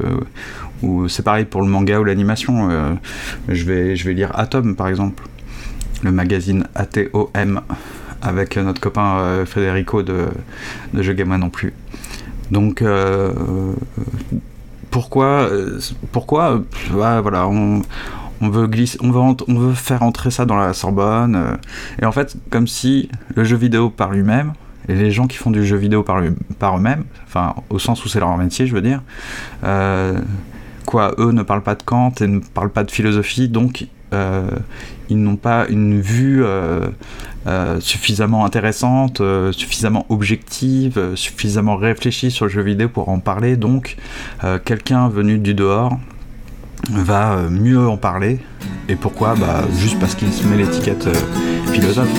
ou 0.83 1.07
c'est 1.07 1.23
pareil 1.23 1.45
pour 1.45 1.61
le 1.61 1.67
manga 1.67 1.99
ou 1.99 2.03
l'animation. 2.03 2.97
je, 3.47 3.63
vais, 3.65 3.95
je 3.95 4.05
vais 4.05 4.13
lire 4.13 4.31
Atom 4.33 4.75
par 4.75 4.87
exemple, 4.87 5.23
le 6.01 6.11
magazine 6.11 6.67
ATOM 6.73 7.61
avec 8.23 8.57
notre 8.57 8.81
copain 8.81 9.45
Federico 9.45 10.01
de, 10.01 10.25
de 10.95 11.13
Game 11.13 11.37
non 11.37 11.51
plus. 11.51 11.73
Donc 12.49 12.83
pourquoi, 14.89 15.51
pourquoi 16.11 16.63
voilà, 16.89 17.47
on, 17.47 17.83
on 18.41 18.49
veut 18.49 19.73
faire 19.73 20.03
entrer 20.03 20.31
ça 20.31 20.45
dans 20.45 20.57
la 20.57 20.73
Sorbonne. 20.73 21.35
Euh, 21.35 21.55
et 22.01 22.05
en 22.05 22.11
fait, 22.11 22.35
comme 22.49 22.67
si 22.67 23.09
le 23.35 23.43
jeu 23.43 23.55
vidéo 23.55 23.89
par 23.89 24.11
lui-même, 24.11 24.53
et 24.89 24.95
les 24.95 25.11
gens 25.11 25.27
qui 25.27 25.37
font 25.37 25.51
du 25.51 25.65
jeu 25.65 25.77
vidéo 25.77 26.03
par, 26.03 26.21
par 26.57 26.77
eux-mêmes, 26.77 27.03
enfin 27.25 27.55
au 27.69 27.79
sens 27.79 28.03
où 28.03 28.09
c'est 28.09 28.19
leur 28.19 28.35
métier, 28.37 28.65
je 28.65 28.73
veux 28.73 28.81
dire, 28.81 29.01
euh, 29.63 30.19
quoi, 30.85 31.13
eux 31.19 31.31
ne 31.31 31.43
parlent 31.43 31.63
pas 31.63 31.75
de 31.75 31.83
Kant 31.83 32.13
et 32.19 32.27
ne 32.27 32.39
parlent 32.39 32.71
pas 32.71 32.83
de 32.83 32.91
philosophie, 32.91 33.47
donc 33.47 33.87
euh, 34.13 34.49
ils 35.09 35.21
n'ont 35.21 35.35
pas 35.35 35.67
une 35.69 36.01
vue 36.01 36.43
suffisamment 37.79 38.43
intéressante, 38.43 39.21
suffisamment 39.51 40.05
objective, 40.09 41.15
suffisamment 41.15 41.75
réfléchie 41.75 42.31
sur 42.31 42.45
le 42.45 42.51
jeu 42.51 42.61
vidéo 42.61 42.89
pour 42.89 43.09
en 43.09 43.19
parler. 43.19 43.57
Donc, 43.57 43.97
quelqu'un 44.65 45.09
venu 45.09 45.37
du 45.37 45.53
dehors 45.53 45.97
va 46.89 47.33
euh, 47.33 47.49
mieux 47.49 47.87
en 47.87 47.97
parler. 47.97 48.39
Et 48.89 48.95
pourquoi? 48.95 49.35
Bah, 49.35 49.63
Juste 49.77 49.99
parce 49.99 50.15
qu'il 50.15 50.31
se 50.31 50.45
met 50.47 50.57
l'étiquette 50.57 51.07
euh, 51.07 51.71
philosophe. 51.71 52.09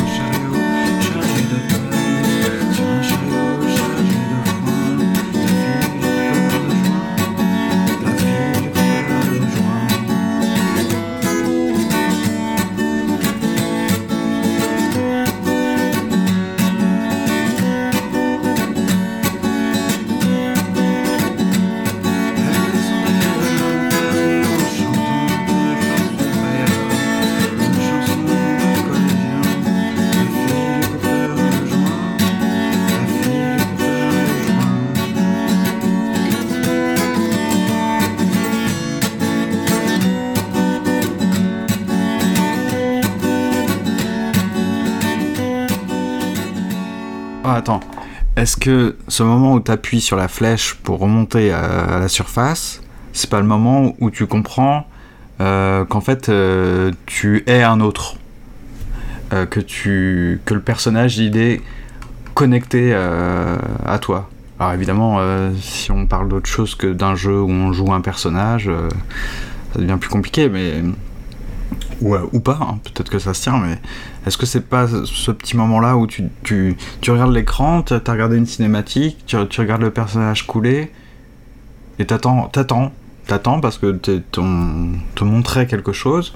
Que 48.62 48.95
ce 49.09 49.25
moment 49.25 49.54
où 49.54 49.61
tu 49.61 49.73
appuies 49.73 50.00
sur 50.00 50.16
la 50.16 50.28
flèche 50.28 50.75
pour 50.75 51.00
remonter 51.00 51.50
à, 51.50 51.99
la 51.99 52.07
surface, 52.07 52.81
c'est 53.12 53.28
pas 53.28 53.40
le 53.40 53.47
moment 53.47 53.97
où 53.99 54.09
tu 54.09 54.26
comprends 54.26 54.87
euh, 55.40 55.85
qu'en 55.85 56.00
fait 56.00 56.28
euh, 56.28 56.92
tu 57.04 57.42
es 57.49 57.64
un 57.64 57.81
autre 57.81 58.19
euh, 59.33 59.47
que, 59.47 59.59
tu, 59.59 60.40
que 60.45 60.54
le 60.54 60.61
personnage 60.61 61.16
d'idée 61.16 61.61
connecté 62.35 62.95
à 62.95 63.99
toi. 63.99 64.31
Alors 64.61 64.75
évidemment, 64.75 65.19
si 65.61 65.90
on 65.90 66.07
parle 66.07 66.28
d'autre 66.28 66.49
chose 66.49 66.76
que 66.76 66.87
d'un 66.87 67.16
jeu 67.16 67.42
où 67.42 67.50
on 67.50 67.73
joue 67.73 67.92
un 67.92 68.00
personnage, 68.00 68.71
ça 69.75 69.81
devient 69.81 69.99
plus 70.00 70.09
compliqué, 70.09 70.49
mais 70.49 70.83
ou, 72.02 72.16
ou 72.32 72.40
pas, 72.40 72.59
hein. 72.61 72.78
peut-être 72.85 73.11
que 73.11 73.18
ça 73.18 73.32
se 73.32 73.42
tient, 73.42 73.59
mais 73.59 73.78
est-ce 74.26 74.37
que 74.37 74.47
c'est 74.47 74.68
pas 74.68 74.87
ce 74.88 75.30
petit 75.30 75.56
moment-là 75.56 75.97
où 75.97 76.06
tu, 76.06 76.25
tu, 76.42 76.76
tu 77.00 77.11
regardes 77.11 77.32
l'écran, 77.32 77.82
tu 77.82 77.94
as 77.94 78.12
regardé 78.12 78.37
une 78.37 78.47
cinématique, 78.47 79.25
tu, 79.26 79.37
regardes 79.37 79.82
le 79.82 79.90
personnage 79.90 80.47
couler, 80.47 80.90
et 81.99 82.04
t'attends, 82.04 82.49
t'attends, 82.49 82.92
t'attends 83.26 83.61
parce 83.61 83.78
que 83.78 83.92
ton 84.30 84.92
te 85.14 85.25
montrait 85.25 85.66
quelque 85.66 85.92
chose, 85.92 86.35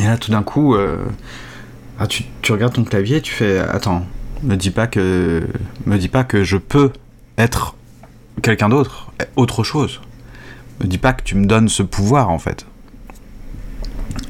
et 0.00 0.04
là 0.04 0.16
tout 0.18 0.30
d'un 0.30 0.42
coup, 0.42 0.74
euh, 0.74 0.96
ah, 1.98 2.06
tu, 2.06 2.24
tu, 2.42 2.52
regardes 2.52 2.74
ton 2.74 2.84
clavier 2.84 3.16
et 3.16 3.22
tu 3.22 3.32
fais, 3.32 3.58
attends, 3.58 4.04
me 4.42 4.56
dis 4.56 4.70
pas 4.70 4.86
que, 4.86 5.46
me 5.86 5.98
dis 5.98 6.08
pas 6.08 6.24
que 6.24 6.44
je 6.44 6.56
peux 6.56 6.92
être 7.38 7.74
quelqu'un 8.42 8.68
d'autre, 8.68 9.12
autre 9.36 9.64
chose. 9.64 10.00
Me 10.80 10.86
dis 10.86 10.98
pas 10.98 11.12
que 11.12 11.22
tu 11.22 11.36
me 11.36 11.46
donnes 11.46 11.68
ce 11.68 11.82
pouvoir 11.82 12.30
en 12.30 12.38
fait. 12.38 12.66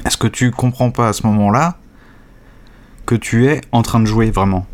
Est-ce 0.05 0.17
que 0.17 0.27
tu 0.27 0.51
comprends 0.51 0.91
pas 0.91 1.09
à 1.09 1.13
ce 1.13 1.25
moment-là 1.27 1.77
que 3.05 3.15
tu 3.15 3.47
es 3.47 3.61
en 3.71 3.81
train 3.81 3.99
de 3.99 4.05
jouer 4.05 4.31
vraiment? 4.31 4.65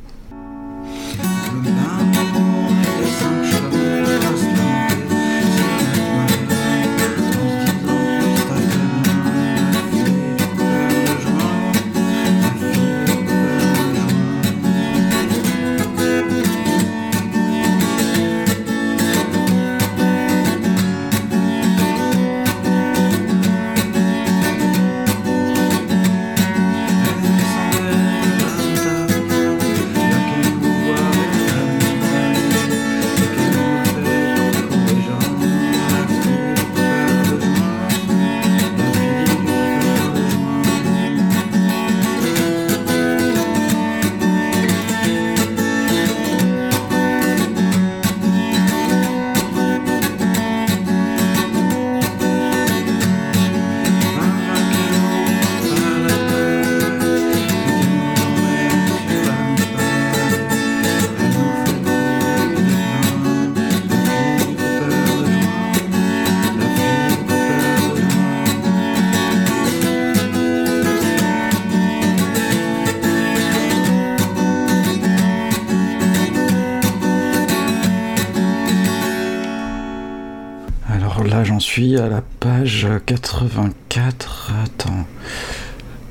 Suis 81.78 82.00
à 82.00 82.10
la 82.10 82.24
page 82.40 82.88
84. 83.06 84.52
Attends. 84.63 85.06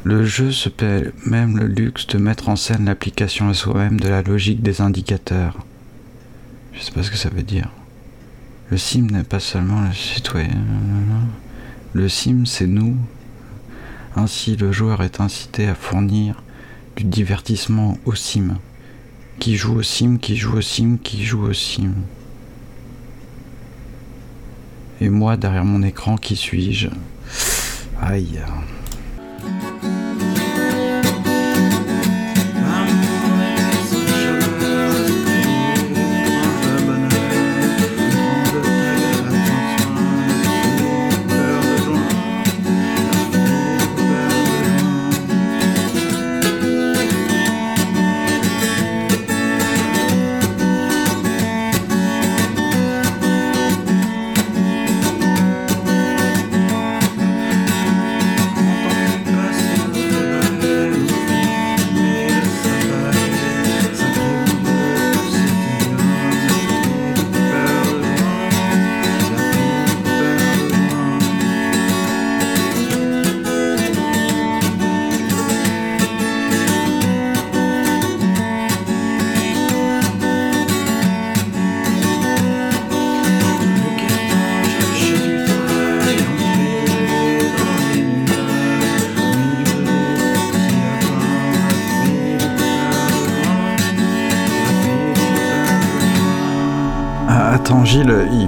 Le 0.04 0.24
jeu 0.24 0.52
se 0.52 0.68
paie 0.68 1.10
même 1.24 1.58
le 1.58 1.66
luxe 1.66 2.06
de 2.06 2.18
mettre 2.18 2.48
en 2.48 2.54
scène 2.54 2.84
l'application 2.84 3.48
à 3.48 3.54
soi-même 3.54 3.98
de 3.98 4.08
la 4.08 4.22
logique 4.22 4.62
des 4.62 4.80
indicateurs. 4.80 5.58
Je 6.72 6.82
sais 6.82 6.92
pas 6.92 7.02
ce 7.02 7.10
que 7.10 7.16
ça 7.16 7.30
veut 7.30 7.42
dire. 7.42 7.68
Le 8.70 8.76
sim 8.76 9.08
n'est 9.10 9.24
pas 9.24 9.40
seulement 9.40 9.80
le 9.80 9.92
citoyen. 9.92 10.62
Le 11.94 12.08
sim, 12.08 12.44
c'est 12.46 12.68
nous. 12.68 12.96
Ainsi, 14.14 14.54
le 14.54 14.70
joueur 14.70 15.02
est 15.02 15.20
incité 15.20 15.66
à 15.66 15.74
fournir 15.74 16.44
du 16.94 17.02
divertissement 17.02 17.98
au 18.04 18.14
sim. 18.14 18.58
Qui 19.40 19.56
joue 19.56 19.80
au 19.80 19.82
sim, 19.82 20.18
qui 20.18 20.36
joue 20.36 20.58
au 20.58 20.62
sim, 20.62 20.96
qui 21.02 21.24
joue 21.24 21.42
au 21.42 21.52
sim. 21.52 21.90
Et 25.00 25.10
moi, 25.10 25.36
derrière 25.36 25.64
mon 25.64 25.82
écran, 25.82 26.16
qui 26.16 26.36
suis-je? 26.36 26.88
Aïe. 28.00 28.40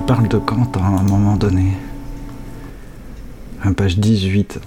Parle 0.08 0.28
de 0.28 0.38
Kant 0.38 0.72
à 0.76 0.86
un 0.86 1.02
moment 1.02 1.36
donné. 1.36 1.74
Page 3.76 3.98
18. 3.98 4.58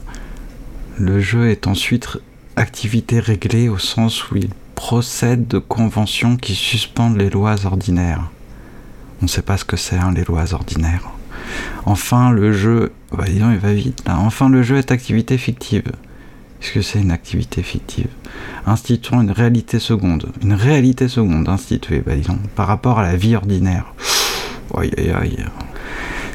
Le 0.99 1.19
jeu 1.19 1.49
est 1.49 1.65
ensuite 1.65 2.19
activité 2.55 3.19
réglée 3.19 3.67
au 3.67 3.79
sens 3.79 4.29
où 4.29 4.35
il 4.35 4.49
procède 4.75 5.47
de 5.47 5.57
conventions 5.57 6.37
qui 6.37 6.53
suspendent 6.53 7.17
les 7.17 7.31
lois 7.31 7.65
ordinaires. 7.65 8.29
On 9.19 9.25
ne 9.25 9.27
sait 9.27 9.41
pas 9.41 9.57
ce 9.57 9.65
que 9.65 9.77
c'est, 9.77 9.97
hein, 9.97 10.13
les 10.15 10.25
lois 10.25 10.53
ordinaires. 10.53 11.09
Enfin, 11.87 12.29
le 12.29 12.53
jeu. 12.53 12.91
Bah, 13.11 13.25
disons, 13.27 13.51
il 13.51 13.57
va 13.57 13.73
vite 13.73 14.03
là. 14.05 14.19
Enfin, 14.19 14.47
le 14.47 14.61
jeu 14.61 14.77
est 14.77 14.91
activité 14.91 15.39
fictive. 15.39 15.91
Qu'est-ce 16.59 16.73
que 16.73 16.81
c'est 16.83 17.01
une 17.01 17.09
activité 17.09 17.63
fictive? 17.63 18.09
Instituant 18.67 19.21
une 19.21 19.31
réalité 19.31 19.79
seconde. 19.79 20.31
Une 20.43 20.53
réalité 20.53 21.07
seconde 21.07 21.49
instituée, 21.49 22.03
bah, 22.05 22.15
disons, 22.15 22.37
par 22.55 22.67
rapport 22.67 22.99
à 22.99 23.03
la 23.03 23.15
vie 23.15 23.35
ordinaire. 23.35 23.95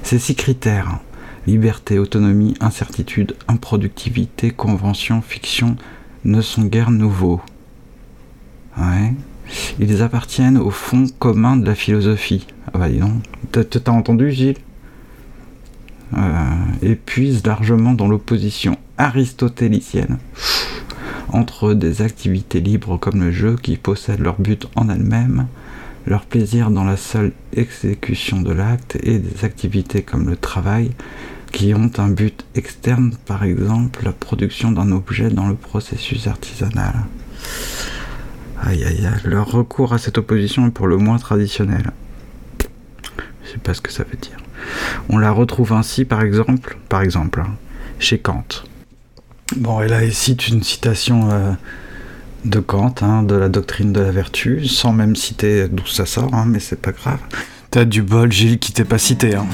Ces 0.03 0.19
six 0.19 0.35
critères, 0.35 1.01
liberté, 1.47 1.99
autonomie, 1.99 2.55
incertitude, 2.61 3.37
improductivité, 3.49 4.51
convention, 4.51 5.23
fiction, 5.23 5.77
ne 6.25 6.41
sont 6.41 6.65
guère 6.65 6.91
nouveaux. 6.91 7.41
Ils 9.79 10.03
appartiennent 10.03 10.59
au 10.59 10.71
fond 10.71 11.07
commun 11.19 11.57
de 11.57 11.67
la 11.67 11.75
philosophie. 11.75 12.47
Ah 12.73 12.79
bah 12.79 12.89
dis 12.89 12.99
donc, 12.99 13.23
t'as 13.53 13.93
entendu 13.93 14.31
Gilles? 14.33 14.59
Euh, 16.17 16.93
largement 17.45 17.95
dans 17.95 18.09
l'opposition 18.09 18.77
aristotélicienne 18.97 20.19
entre 21.33 21.75
des 21.75 22.03
activités 22.03 22.61
libres 22.61 22.97
comme 22.97 23.21
le 23.21 23.33
jeu 23.33 23.57
qui 23.61 23.77
possèdent 23.77 24.21
leur 24.21 24.41
but 24.41 24.69
en 24.77 24.89
elles-mêmes 24.89 25.49
leur 26.07 26.25
plaisir 26.25 26.71
dans 26.71 26.85
la 26.85 26.97
seule 26.97 27.33
exécution 27.53 28.41
de 28.41 28.53
l'acte 28.53 28.97
et 29.03 29.19
des 29.19 29.45
activités 29.45 30.03
comme 30.03 30.29
le 30.29 30.37
travail 30.37 30.93
qui 31.53 31.75
ont 31.75 31.91
un 31.99 32.09
but 32.09 32.45
externe, 32.55 33.15
par 33.27 33.45
exemple 33.45 34.05
la 34.05 34.13
production 34.13 34.73
d'un 34.73 34.93
objet 34.93 35.31
dans 35.31 35.49
le 35.49 35.55
processus 35.55 36.27
artisanal. 36.27 36.95
Aïe 38.63 38.85
aïe 38.85 39.07
aïe, 39.07 39.21
leur 39.25 39.51
recours 39.51 39.93
à 39.93 39.99
cette 39.99 40.19
opposition 40.19 40.67
est 40.67 40.71
pour 40.71 40.87
le 40.87 40.97
moins 40.97 41.19
traditionnel. 41.19 41.93
Je 43.45 43.53
sais 43.53 43.59
pas 43.59 43.75
ce 43.75 43.81
que 43.81 43.93
ça 43.93 44.05
veut 44.05 44.19
dire. 44.21 44.37
On 45.09 45.19
la 45.19 45.31
retrouve 45.31 45.73
ainsi 45.73 46.05
par 46.05 46.23
exemple, 46.23 46.77
par 46.89 47.03
exemple, 47.03 47.41
hein, 47.41 47.55
chez 47.99 48.19
Kant. 48.19 48.45
Bon, 49.57 49.81
et 49.81 49.89
là, 49.89 50.05
il 50.05 50.13
cite 50.13 50.49
une 50.49 50.63
citation 50.63 51.31
euh, 51.31 51.53
de 52.45 52.61
Kant, 52.61 52.95
hein, 53.03 53.23
de 53.23 53.35
la 53.35 53.49
doctrine 53.49 53.93
de 53.93 54.01
la 54.01 54.11
vertu, 54.11 54.67
sans 54.67 54.93
même 54.93 55.17
citer 55.17 55.69
d'où 55.69 55.87
ça 55.87 56.07
sort, 56.07 56.35
hein, 56.35 56.45
mais 56.47 56.61
c'est 56.61 56.81
pas 56.81 56.93
grave. 56.93 57.19
T'as 57.71 57.85
du 57.85 58.03
bol, 58.03 58.31
Gilles, 58.31 58.59
qui 58.59 58.73
t'est 58.73 58.85
pas 58.85 58.99
cité. 58.99 59.35
Hein. 59.35 59.47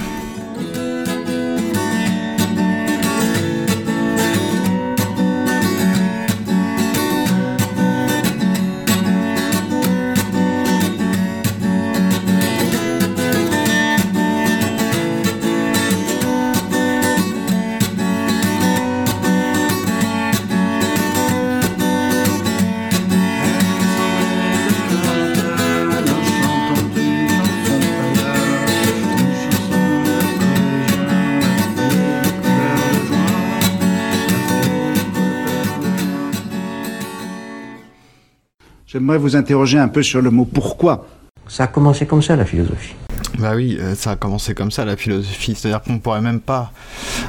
J'aimerais 38.92 39.16
vous 39.16 39.36
interroger 39.36 39.78
un 39.78 39.88
peu 39.88 40.02
sur 40.02 40.20
le 40.20 40.30
mot 40.30 40.44
pourquoi. 40.44 41.06
Ça 41.48 41.64
a 41.64 41.66
commencé 41.66 42.04
comme 42.04 42.20
ça, 42.20 42.36
la 42.36 42.44
philosophie. 42.44 42.94
Bah 43.38 43.54
oui, 43.56 43.78
euh, 43.80 43.94
ça 43.94 44.10
a 44.10 44.16
commencé 44.16 44.52
comme 44.52 44.70
ça 44.70 44.84
la 44.84 44.98
philosophie. 44.98 45.54
C'est-à-dire 45.54 45.80
qu'on 45.80 45.98
pourrait 45.98 46.20
même 46.20 46.40
pas, 46.40 46.72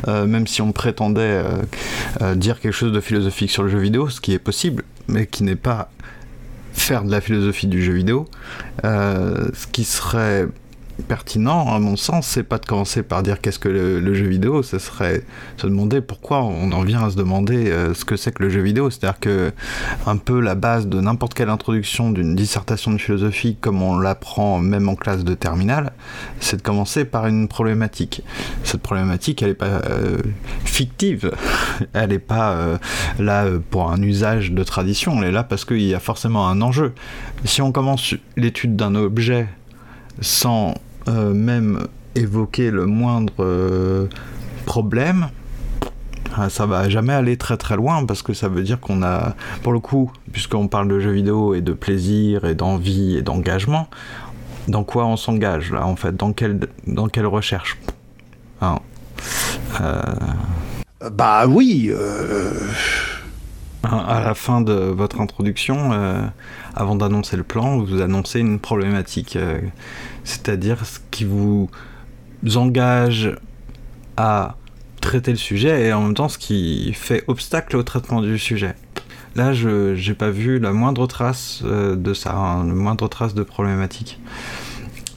euh, 0.09 0.25
même 0.25 0.45
si 0.45 0.61
on 0.61 0.73
prétendait 0.73 1.41
euh, 2.21 2.35
dire 2.35 2.59
quelque 2.59 2.73
chose 2.73 2.91
de 2.91 2.99
philosophique 2.99 3.49
sur 3.49 3.63
le 3.63 3.69
jeu 3.69 3.79
vidéo, 3.79 4.09
ce 4.09 4.19
qui 4.19 4.33
est 4.33 4.39
possible, 4.39 4.83
mais 5.07 5.25
qui 5.25 5.43
n'est 5.43 5.55
pas 5.55 5.89
faire 6.73 7.05
de 7.05 7.11
la 7.11 7.21
philosophie 7.21 7.67
du 7.67 7.81
jeu 7.81 7.93
vidéo, 7.93 8.27
ce 8.83 9.67
qui 9.71 9.85
serait 9.85 10.47
pertinent, 11.01 11.73
à 11.73 11.79
mon 11.79 11.95
sens, 11.95 12.27
c'est 12.27 12.43
pas 12.43 12.59
de 12.59 12.65
commencer 12.65 13.01
par 13.01 13.23
dire 13.23 13.41
qu'est-ce 13.41 13.59
que 13.59 13.69
le, 13.69 14.13
jeu 14.13 14.27
vidéo, 14.27 14.61
ce 14.61 14.77
serait 14.77 15.23
se 15.57 15.65
demander 15.65 16.01
pourquoi 16.01 16.43
on 16.43 16.71
en 16.71 16.83
vient 16.83 17.03
à 17.03 17.09
se 17.09 17.15
demander 17.15 17.71
euh, 17.71 17.93
ce 17.93 18.05
que 18.05 18.15
c'est 18.15 18.31
que 18.31 18.43
le 18.43 18.49
jeu 18.49 18.61
vidéo. 18.61 18.89
C'est-à-dire 18.89 19.19
que 19.19 19.51
un 20.05 20.17
peu 20.17 20.39
la 20.39 20.55
base 20.55 20.87
de 20.87 21.01
n'importe 21.01 21.33
quelle 21.33 21.49
introduction 21.49 22.11
d'une 22.11 22.35
dissertation 22.35 22.91
de 22.91 22.97
philosophie, 22.97 23.57
comme 23.59 23.81
on 23.81 23.97
l'apprend 23.97 24.59
même 24.59 24.87
en 24.87 24.95
classe 24.95 25.23
de 25.23 25.33
terminale, 25.33 25.93
c'est 26.39 26.57
de 26.57 26.61
commencer 26.61 27.05
par 27.05 27.25
une 27.27 27.47
problématique. 27.47 28.21
Cette 28.63 28.81
problématique, 28.81 29.41
elle 29.41 29.49
n'est 29.49 29.55
pas 29.55 29.65
euh, 29.65 30.17
fictive, 30.63 31.31
elle 31.93 32.09
n'est 32.09 32.19
pas 32.19 32.51
euh, 32.51 32.77
là 33.19 33.45
pour 33.71 33.91
un 33.91 34.01
usage 34.01 34.51
de 34.51 34.63
tradition, 34.63 35.17
elle 35.21 35.29
est 35.29 35.31
là 35.31 35.43
parce 35.43 35.65
qu'il 35.65 35.81
y 35.81 35.95
a 35.95 35.99
forcément 35.99 36.47
un 36.47 36.61
enjeu. 36.61 36.93
Si 37.45 37.61
on 37.61 37.71
commence 37.71 38.15
l'étude 38.37 38.75
d'un 38.75 38.95
objet 38.95 39.47
sans 40.21 40.75
euh, 41.07 41.33
même 41.33 41.87
évoquer 42.15 42.71
le 42.71 42.85
moindre 42.85 43.33
euh, 43.39 44.07
problème, 44.65 45.27
ah, 46.35 46.49
ça 46.49 46.65
va 46.65 46.89
jamais 46.89 47.13
aller 47.13 47.37
très 47.37 47.57
très 47.57 47.75
loin 47.75 48.05
parce 48.05 48.21
que 48.21 48.33
ça 48.33 48.47
veut 48.47 48.63
dire 48.63 48.79
qu'on 48.79 49.03
a, 49.03 49.35
pour 49.61 49.73
le 49.73 49.79
coup, 49.79 50.11
puisqu'on 50.31 50.67
parle 50.67 50.87
de 50.87 50.99
jeux 50.99 51.11
vidéo 51.11 51.53
et 51.53 51.61
de 51.61 51.73
plaisir 51.73 52.45
et 52.45 52.55
d'envie 52.55 53.17
et 53.17 53.21
d'engagement, 53.21 53.87
dans 54.67 54.83
quoi 54.83 55.05
on 55.05 55.17
s'engage 55.17 55.71
là 55.71 55.85
en 55.85 55.95
fait? 55.95 56.15
Dans 56.15 56.33
quelle, 56.33 56.59
dans 56.87 57.07
quelle 57.07 57.27
recherche? 57.27 57.77
Hein, 58.61 58.79
euh, 59.81 60.01
Bah 61.11 61.45
oui 61.47 61.91
À 63.83 64.21
la 64.23 64.33
fin 64.33 64.61
de 64.61 64.73
votre 64.73 65.19
introduction, 65.19 65.91
avant 66.73 66.95
d'annoncer 66.95 67.35
le 67.35 67.43
plan, 67.43 67.79
vous 67.79 68.01
annoncez 68.01 68.39
une 68.39 68.59
problématique 68.59 69.37
c'est-à-dire 70.23 70.85
ce 70.85 70.99
qui 71.11 71.25
vous 71.25 71.69
engage 72.55 73.35
à 74.15 74.55
traiter 75.01 75.31
le 75.31 75.37
sujet 75.37 75.87
et 75.87 75.93
en 75.93 76.01
même 76.01 76.13
temps 76.13 76.29
ce 76.29 76.37
qui 76.37 76.93
fait 76.93 77.23
obstacle 77.27 77.75
au 77.75 77.83
traitement 77.83 78.21
du 78.21 78.39
sujet. 78.39 78.75
Là, 79.35 79.53
je 79.53 79.93
n'ai 79.95 80.15
pas 80.15 80.29
vu 80.29 80.59
la 80.59 80.71
moindre 80.71 81.07
trace 81.07 81.61
euh, 81.65 81.95
de 81.95 82.13
ça, 82.13 82.35
hein, 82.35 82.65
la 82.65 82.73
moindre 82.73 83.07
trace 83.07 83.33
de 83.33 83.41
problématique. 83.41 84.19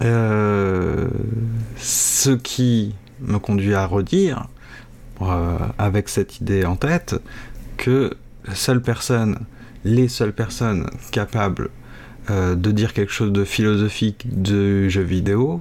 Euh, 0.03 1.09
ce 1.77 2.31
qui 2.31 2.95
me 3.21 3.39
conduit 3.39 3.75
à 3.75 3.87
redire, 3.87 4.49
euh, 5.21 5.59
avec 5.79 6.09
cette 6.09 6.41
idée 6.41 6.65
en 6.65 6.77
tête, 6.77 7.17
que 7.77 8.17
seule 8.55 8.83
personne, 8.83 9.41
les 9.85 10.09
seules 10.09 10.33
personnes 10.33 10.89
capables 11.13 11.71
euh, 12.29 12.57
de 12.57 12.73
dire 12.73 12.93
quelque 12.93 13.13
chose 13.13 13.31
de 13.31 13.45
philosophique 13.45 14.27
de 14.29 14.89
jeu 14.89 15.03
vidéo, 15.03 15.61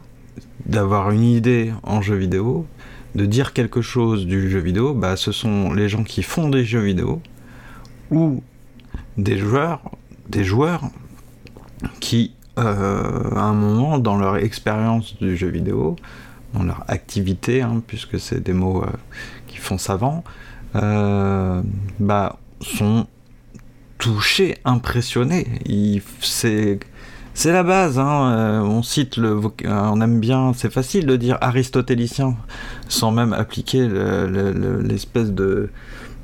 d'avoir 0.66 1.12
une 1.12 1.24
idée 1.24 1.72
en 1.84 2.02
jeu 2.02 2.16
vidéo, 2.16 2.66
de 3.14 3.28
dire 3.28 3.54
quelque 3.54 3.82
chose 3.82 4.26
du 4.26 4.50
jeu 4.50 4.60
vidéo, 4.60 4.96
bah, 4.96 5.16
ce 5.16 5.32
sont 5.32 5.74
les 5.74 5.90
gens 5.90 6.04
qui 6.04 6.24
font 6.24 6.50
des 6.50 6.66
jeux 6.66 6.82
vidéo 6.82 7.22
ou 8.10 8.42
des 9.18 9.38
joueurs, 9.38 9.84
des 10.28 10.44
joueurs 10.44 10.90
qui, 12.00 12.34
euh, 12.58 13.30
à 13.36 13.44
un 13.44 13.54
moment 13.54 14.00
dans 14.00 14.18
leur 14.18 14.38
expérience 14.38 15.18
du 15.18 15.38
jeu 15.38 15.50
vidéo, 15.50 15.96
dans 16.56 16.64
leur 16.64 16.84
activité, 16.88 17.62
hein, 17.62 17.84
puisque 17.86 18.20
c'est 18.20 18.42
des 18.42 18.54
mots 18.54 18.84
euh, 18.84 18.90
qui 19.46 19.58
font 19.58 19.78
savant, 19.78 20.24
bah, 20.74 22.40
sont 22.62 23.08
touché, 23.98 24.58
impressionné. 24.66 25.48
C'est 27.34 27.52
la 27.52 27.64
base. 27.64 28.00
Hein. 28.00 28.32
Euh, 28.32 28.60
on 28.62 28.84
cite 28.84 29.18
le, 29.18 29.42
euh, 29.42 29.50
on 29.66 30.00
aime 30.02 30.20
bien. 30.20 30.54
C'est 30.54 30.72
facile 30.72 31.06
de 31.06 31.16
dire 31.16 31.38
aristotélicien 31.42 32.36
sans 32.88 33.12
même 33.12 33.34
appliquer 33.34 33.88
l'espèce 33.88 35.32
de 35.32 35.70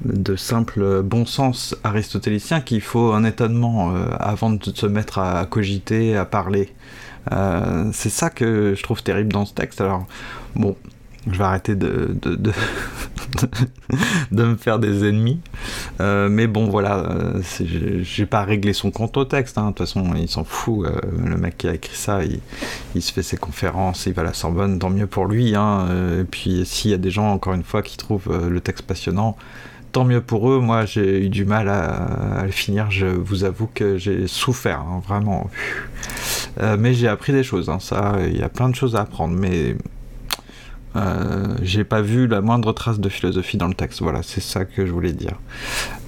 de 0.03 0.35
simple 0.35 1.03
bon 1.03 1.27
sens 1.27 1.75
aristotélicien 1.83 2.61
qu'il 2.61 2.81
faut 2.81 3.11
un 3.11 3.23
étonnement 3.23 3.95
euh, 3.95 4.07
avant 4.19 4.49
de 4.49 4.63
se 4.63 4.87
mettre 4.87 5.19
à 5.19 5.45
cogiter, 5.45 6.17
à 6.17 6.25
parler. 6.25 6.73
c'est 7.93 8.09
ça 8.09 8.31
que 8.31 8.73
je 8.75 8.81
trouve 8.81 9.03
terrible 9.03 9.31
dans 9.31 9.45
ce 9.45 9.53
texte. 9.53 9.79
Alors, 9.79 10.07
bon, 10.55 10.75
je 11.29 11.37
vais 11.37 11.43
arrêter 11.43 11.75
de, 11.75 12.17
de, 12.21 12.35
de, 14.31 14.43
me 14.43 14.55
faire 14.55 14.79
des 14.79 15.07
ennemis. 15.07 15.39
Euh, 15.99 16.29
mais 16.29 16.47
bon, 16.47 16.65
voilà, 16.65 17.05
euh, 17.11 17.41
j'ai 18.01 18.25
pas 18.25 18.43
réglé 18.43 18.73
son 18.73 18.89
compte 18.89 19.15
au 19.17 19.25
texte. 19.25 19.57
Hein. 19.57 19.65
De 19.65 19.67
toute 19.69 19.79
façon, 19.79 20.13
il 20.15 20.27
s'en 20.27 20.43
fout. 20.43 20.85
Euh, 20.85 20.99
le 21.23 21.37
mec 21.37 21.59
qui 21.59 21.67
a 21.67 21.75
écrit 21.75 21.95
ça, 21.95 22.21
il, 22.95 23.01
se 23.01 23.11
fait 23.11 23.23
ses 23.23 23.37
conférences, 23.37 24.05
il 24.07 24.13
va 24.13 24.23
à 24.23 24.25
la 24.25 24.33
Sorbonne, 24.33 24.79
tant 24.79 24.89
mieux 24.89 25.07
pour 25.07 25.25
lui. 25.25 25.55
Hein. 25.55 25.87
et 26.19 26.23
puis, 26.23 26.65
s'il 26.65 26.91
y 26.91 26.93
a 26.93 26.97
des 26.97 27.11
gens, 27.11 27.31
encore 27.31 27.53
une 27.53 27.63
fois, 27.63 27.83
qui 27.83 27.97
trouvent 27.97 28.49
le 28.49 28.59
texte 28.59 28.85
passionnant, 28.85 29.37
tant 29.91 30.05
mieux 30.05 30.21
pour 30.21 30.49
eux. 30.49 30.59
Moi, 30.59 30.85
j'ai 30.85 31.25
eu 31.25 31.29
du 31.29 31.45
mal 31.45 31.69
à, 31.69 32.43
le 32.45 32.51
finir. 32.51 32.89
Je 32.89 33.05
vous 33.05 33.43
avoue 33.43 33.69
que 33.71 33.97
j'ai 33.97 34.25
souffert, 34.27 34.79
hein, 34.79 35.01
vraiment. 35.07 35.49
mais 36.79 36.95
j'ai 36.95 37.07
appris 37.07 37.31
des 37.31 37.43
choses. 37.43 37.71
Il 38.27 38.37
y 38.37 38.43
a 38.43 38.49
plein 38.49 38.69
de 38.69 38.75
choses 38.75 38.95
à 38.95 39.01
apprendre. 39.01 39.35
Mais 39.37 39.75
euh, 40.95 41.55
j'ai 41.61 41.83
pas 41.83 42.01
vu 42.01 42.27
la 42.27 42.41
moindre 42.41 42.73
trace 42.73 42.99
de 42.99 43.09
philosophie 43.09 43.57
dans 43.57 43.67
le 43.67 43.73
texte. 43.73 44.01
Voilà, 44.01 44.23
c'est 44.23 44.41
ça 44.41 44.65
que 44.65 44.85
je 44.85 44.91
voulais 44.91 45.13
dire. 45.13 45.39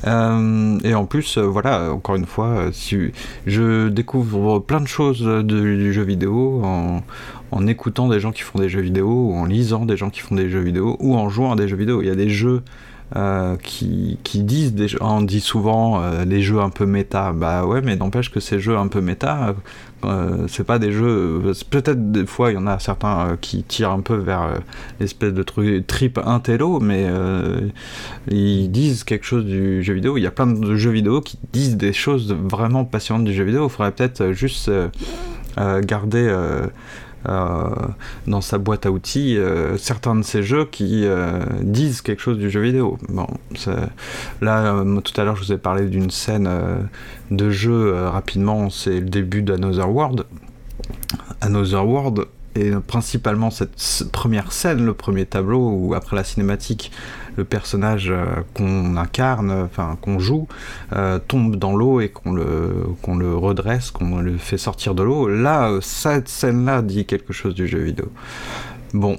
Euh, 0.05 0.77
et 0.83 0.93
en 0.95 1.05
plus, 1.05 1.37
euh, 1.37 1.43
voilà, 1.43 1.91
encore 1.93 2.15
une 2.15 2.25
fois, 2.25 2.67
si 2.71 3.11
je 3.45 3.87
découvre 3.87 4.59
plein 4.59 4.81
de 4.81 4.87
choses 4.87 5.23
du 5.45 5.93
jeu 5.93 6.03
vidéo 6.03 6.61
en, 6.63 7.01
en, 7.51 7.67
écoutant 7.67 8.09
des 8.09 8.19
gens 8.19 8.31
qui 8.31 8.41
font 8.41 8.59
des 8.59 8.69
jeux 8.69 8.81
vidéo, 8.81 9.07
ou 9.07 9.35
en 9.35 9.45
lisant 9.45 9.85
des 9.85 9.95
gens 9.95 10.09
qui 10.09 10.19
font 10.19 10.35
des 10.35 10.49
jeux 10.49 10.61
vidéo, 10.61 10.97
ou 10.99 11.15
en 11.15 11.29
jouant 11.29 11.53
à 11.53 11.55
des 11.55 11.67
jeux 11.67 11.77
vidéo. 11.77 12.01
Il 12.01 12.07
y 12.07 12.11
a 12.11 12.15
des 12.15 12.29
jeux 12.29 12.63
qui, 13.61 14.17
qui, 14.23 14.41
disent, 14.41 14.73
on 14.99 15.21
dit 15.21 15.39
souvent 15.39 16.01
les 16.25 16.41
jeux 16.41 16.59
un 16.59 16.71
peu 16.71 16.87
méta. 16.87 17.31
Bah 17.31 17.63
ouais, 17.63 17.79
mais 17.81 17.95
n'empêche 17.95 18.31
que 18.31 18.39
ces 18.39 18.59
jeux 18.59 18.75
un 18.75 18.87
peu 18.87 19.01
méta, 19.01 19.53
euh, 20.05 20.45
c'est 20.47 20.63
pas 20.63 20.79
des 20.79 20.91
jeux. 20.91 21.41
Peut-être 21.69 22.11
des 22.11 22.25
fois 22.25 22.51
il 22.51 22.55
y 22.55 22.57
en 22.57 22.67
a 22.67 22.79
certains 22.79 23.37
qui 23.41 23.63
tirent 23.63 23.91
un 23.91 24.01
peu 24.01 24.15
vers 24.15 24.59
l'espèce 24.99 25.33
de 25.33 25.43
truc 25.43 25.85
trip 25.87 26.19
intello, 26.23 26.79
mais 26.79 27.07
ils 28.29 28.69
disent 28.69 29.03
quelque 29.03 29.25
chose 29.25 29.45
du 29.45 29.83
jeu 29.83 29.93
vidéo. 29.93 30.17
Il 30.17 30.21
y 30.21 30.27
a 30.27 30.31
plein 30.31 30.47
de 30.47 30.75
jeux 30.75 30.91
vidéo 30.91 31.21
qui 31.21 31.37
disent 31.51 31.77
des 31.77 31.93
choses 31.93 32.33
vraiment 32.33 32.85
passionnantes 32.85 33.25
du 33.25 33.33
jeu 33.33 33.43
vidéo. 33.43 33.67
Il 33.67 33.69
faudrait 33.69 33.91
peut-être 33.91 34.31
juste 34.31 34.71
garder 35.57 36.33
dans 37.25 38.41
sa 38.41 38.57
boîte 38.57 38.85
à 38.85 38.91
outils 38.91 39.37
certains 39.77 40.15
de 40.15 40.23
ces 40.23 40.43
jeux 40.43 40.65
qui 40.65 41.05
disent 41.61 42.01
quelque 42.01 42.21
chose 42.21 42.37
du 42.37 42.49
jeu 42.49 42.61
vidéo. 42.61 42.97
Bon, 43.09 43.27
là, 44.41 44.83
tout 45.03 45.21
à 45.21 45.23
l'heure, 45.23 45.35
je 45.35 45.45
vous 45.45 45.51
ai 45.53 45.57
parlé 45.57 45.85
d'une 45.87 46.09
scène 46.11 46.49
de 47.31 47.49
jeu 47.49 47.93
rapidement, 48.07 48.69
c'est 48.69 48.99
le 48.99 49.09
début 49.09 49.41
d'Another 49.41 49.89
World. 49.89 50.25
Another 51.41 51.87
World, 51.87 52.25
et 52.55 52.71
principalement 52.87 53.49
cette 53.49 54.11
première 54.11 54.51
scène, 54.51 54.85
le 54.85 54.93
premier 54.93 55.25
tableau, 55.25 55.69
où 55.69 55.93
après 55.93 56.15
la 56.15 56.23
cinématique, 56.23 56.91
le 57.35 57.43
personnage 57.43 58.09
euh, 58.09 58.25
qu'on 58.53 58.95
incarne, 58.95 59.51
enfin 59.51 59.97
qu'on 60.01 60.19
joue, 60.19 60.47
euh, 60.93 61.19
tombe 61.19 61.55
dans 61.55 61.75
l'eau 61.75 61.99
et 61.99 62.09
qu'on 62.09 62.33
le, 62.33 62.85
qu'on 63.01 63.15
le 63.15 63.35
redresse, 63.35 63.91
qu'on 63.91 64.19
le 64.19 64.37
fait 64.37 64.57
sortir 64.57 64.93
de 64.93 65.03
l'eau. 65.03 65.27
Là, 65.27 65.69
euh, 65.69 65.81
cette 65.81 66.29
scène-là 66.29 66.81
dit 66.81 67.05
quelque 67.05 67.33
chose 67.33 67.55
du 67.55 67.67
jeu 67.67 67.79
vidéo. 67.79 68.11
Bon, 68.93 69.17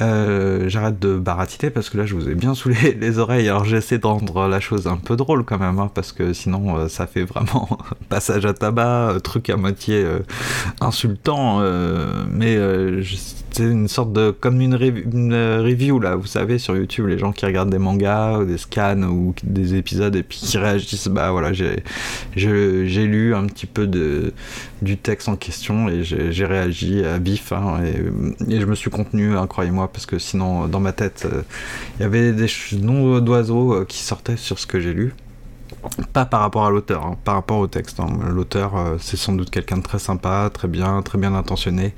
euh, 0.00 0.68
j'arrête 0.68 0.98
de 0.98 1.16
baratiter 1.16 1.70
parce 1.70 1.88
que 1.88 1.96
là 1.96 2.04
je 2.04 2.14
vous 2.14 2.28
ai 2.28 2.34
bien 2.34 2.54
saoulé 2.54 2.96
les 3.00 3.18
oreilles. 3.18 3.48
Alors 3.48 3.64
j'essaie 3.64 3.98
de 3.98 4.06
rendre 4.06 4.48
la 4.48 4.60
chose 4.60 4.86
un 4.86 4.96
peu 4.96 5.16
drôle 5.16 5.44
quand 5.44 5.58
même, 5.58 5.78
hein, 5.78 5.90
parce 5.94 6.12
que 6.12 6.32
sinon 6.32 6.76
euh, 6.76 6.88
ça 6.88 7.06
fait 7.06 7.24
vraiment 7.24 7.68
passage 8.08 8.44
à 8.44 8.54
tabac, 8.54 9.10
euh, 9.10 9.18
truc 9.20 9.50
à 9.50 9.56
moitié 9.56 10.04
insultant. 10.80 11.60
mais 12.30 12.58
c'est 13.54 13.62
une 13.62 13.86
sorte 13.86 14.12
de 14.12 14.32
comme 14.32 14.60
une, 14.60 14.74
review 14.74 16.00
là, 16.00 16.16
vous 16.16 16.26
savez 16.26 16.58
sur 16.58 16.76
YouTube, 16.76 17.06
les 17.06 17.18
gens 17.18 17.32
qui 17.32 17.46
regardent 17.46 17.70
des 17.70 17.78
mangas, 17.78 18.38
ou 18.38 18.44
des 18.44 18.58
scans 18.58 19.02
ou 19.02 19.32
des 19.44 19.76
épisodes 19.76 20.16
et 20.16 20.24
puis 20.24 20.38
qui 20.38 20.58
réagissent. 20.58 21.06
Bah 21.06 21.30
voilà, 21.30 21.52
j'ai 21.52 23.06
lu 23.06 23.34
un 23.34 23.46
petit 23.46 23.66
peu 23.66 23.86
de 23.86 24.32
du 24.82 24.98
texte 24.98 25.28
en 25.28 25.36
question 25.36 25.88
et 25.88 26.02
j'ai 26.02 26.44
réagi 26.44 27.04
à 27.04 27.18
vif 27.18 27.52
hein, 27.52 27.80
et, 27.84 28.60
je 28.60 28.66
me 28.66 28.74
suis 28.74 28.90
contenu, 28.90 29.36
hein, 29.36 29.46
croyez-moi 29.46 29.88
parce 29.88 30.06
que 30.06 30.18
sinon, 30.18 30.66
dans 30.66 30.80
ma 30.80 30.92
tête, 30.92 31.26
euh, 31.30 31.42
il 31.98 32.02
y 32.02 32.04
avait 32.04 32.32
des 32.32 32.48
noms 32.72 33.20
d'oiseaux 33.20 33.72
euh, 33.72 33.84
qui 33.84 33.98
sortaient 33.98 34.36
sur 34.36 34.58
ce 34.58 34.66
que 34.66 34.80
j'ai 34.80 34.92
lu. 34.92 35.14
Pas 36.12 36.24
par 36.24 36.40
rapport 36.40 36.64
à 36.64 36.70
l'auteur, 36.70 37.04
hein, 37.04 37.16
par 37.24 37.34
rapport 37.34 37.58
au 37.58 37.66
texte. 37.66 37.98
L'auteur, 38.26 38.76
euh, 38.76 38.96
c'est 38.98 39.16
sans 39.16 39.32
doute 39.32 39.50
quelqu'un 39.50 39.78
de 39.78 39.82
très 39.82 39.98
sympa, 39.98 40.50
très 40.52 40.68
bien, 40.68 41.02
très 41.02 41.18
bien 41.18 41.34
intentionné, 41.34 41.94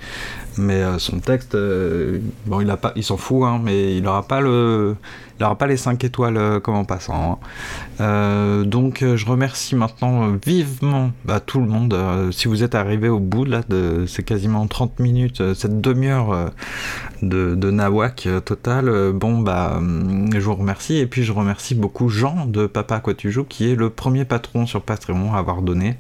mais 0.59 0.83
son 0.99 1.19
texte, 1.19 1.57
bon, 2.47 2.61
il 2.61 2.77
pas, 2.77 2.93
il 2.97 3.05
s'en 3.05 3.17
fout, 3.17 3.45
hein, 3.45 3.61
mais 3.63 3.97
il 3.97 4.03
n'aura 4.03 4.27
pas 4.27 5.67
les 5.67 5.77
5 5.77 6.03
étoiles 6.05 6.37
euh, 6.37 6.61
comme 6.61 6.75
en 6.75 6.85
passant. 6.85 7.33
Hein. 7.33 7.47
Euh, 8.01 8.65
donc 8.65 9.03
euh, 9.03 9.17
je 9.17 9.27
remercie 9.27 9.75
maintenant 9.75 10.33
vivement 10.45 11.13
bah, 11.25 11.41
tout 11.41 11.61
le 11.61 11.67
monde. 11.67 11.97
si 12.33 12.49
vous 12.49 12.63
êtes 12.63 12.75
arrivé 12.75 13.09
au 13.09 13.21
bout 13.21 13.45
là, 13.45 13.61
de 13.69 14.05
ces 14.07 14.23
quasiment 14.23 14.67
30 14.67 15.01
minutes, 15.01 15.55
cette 15.55 15.81
demi-heure 15.81 16.53
de, 17.23 17.55
de, 17.55 17.71
Nawak 17.71 18.29
total, 18.45 19.13
bon 19.13 19.39
bah 19.39 19.81
je 19.81 20.41
vous 20.41 20.55
remercie. 20.55 20.97
Et 20.97 21.07
puis 21.07 21.23
je 21.23 21.33
remercie 21.33 21.75
beaucoup 21.75 22.09
Jean 22.09 22.47
de 22.47 22.67
Papa 22.67 23.01
Quoi 23.01 23.15
Tu 23.15 23.31
Joues 23.31 23.45
qui 23.45 23.71
est 23.71 23.75
le 23.75 23.91
premier 23.91 24.25
patron 24.25 24.67
sur 24.67 24.83
Patreon 24.83 25.35
à 25.35 25.39
avoir 25.39 25.63
donné. 25.63 25.97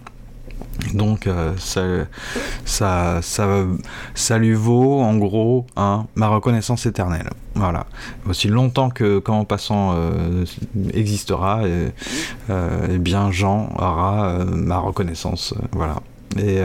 Donc 0.94 1.26
euh, 1.26 1.52
ça, 1.58 1.82
ça, 2.64 3.20
ça, 3.22 3.64
ça, 4.14 4.38
lui 4.38 4.52
vaut 4.52 5.00
en 5.00 5.16
gros 5.16 5.66
ma 5.76 6.28
reconnaissance 6.28 6.86
éternelle. 6.86 7.30
Voilà. 7.54 7.86
Aussi 8.28 8.48
longtemps 8.48 8.90
que 8.90 9.18
quand 9.18 9.38
en 9.38 9.44
passant 9.44 9.94
euh, 9.94 10.44
existera, 10.92 11.66
et, 11.66 11.92
euh, 12.50 12.86
eh 12.90 12.98
bien 12.98 13.30
Jean 13.30 13.70
aura 13.76 14.44
ma 14.52 14.78
reconnaissance. 14.78 15.54
voilà. 15.72 15.96
Et 16.38 16.60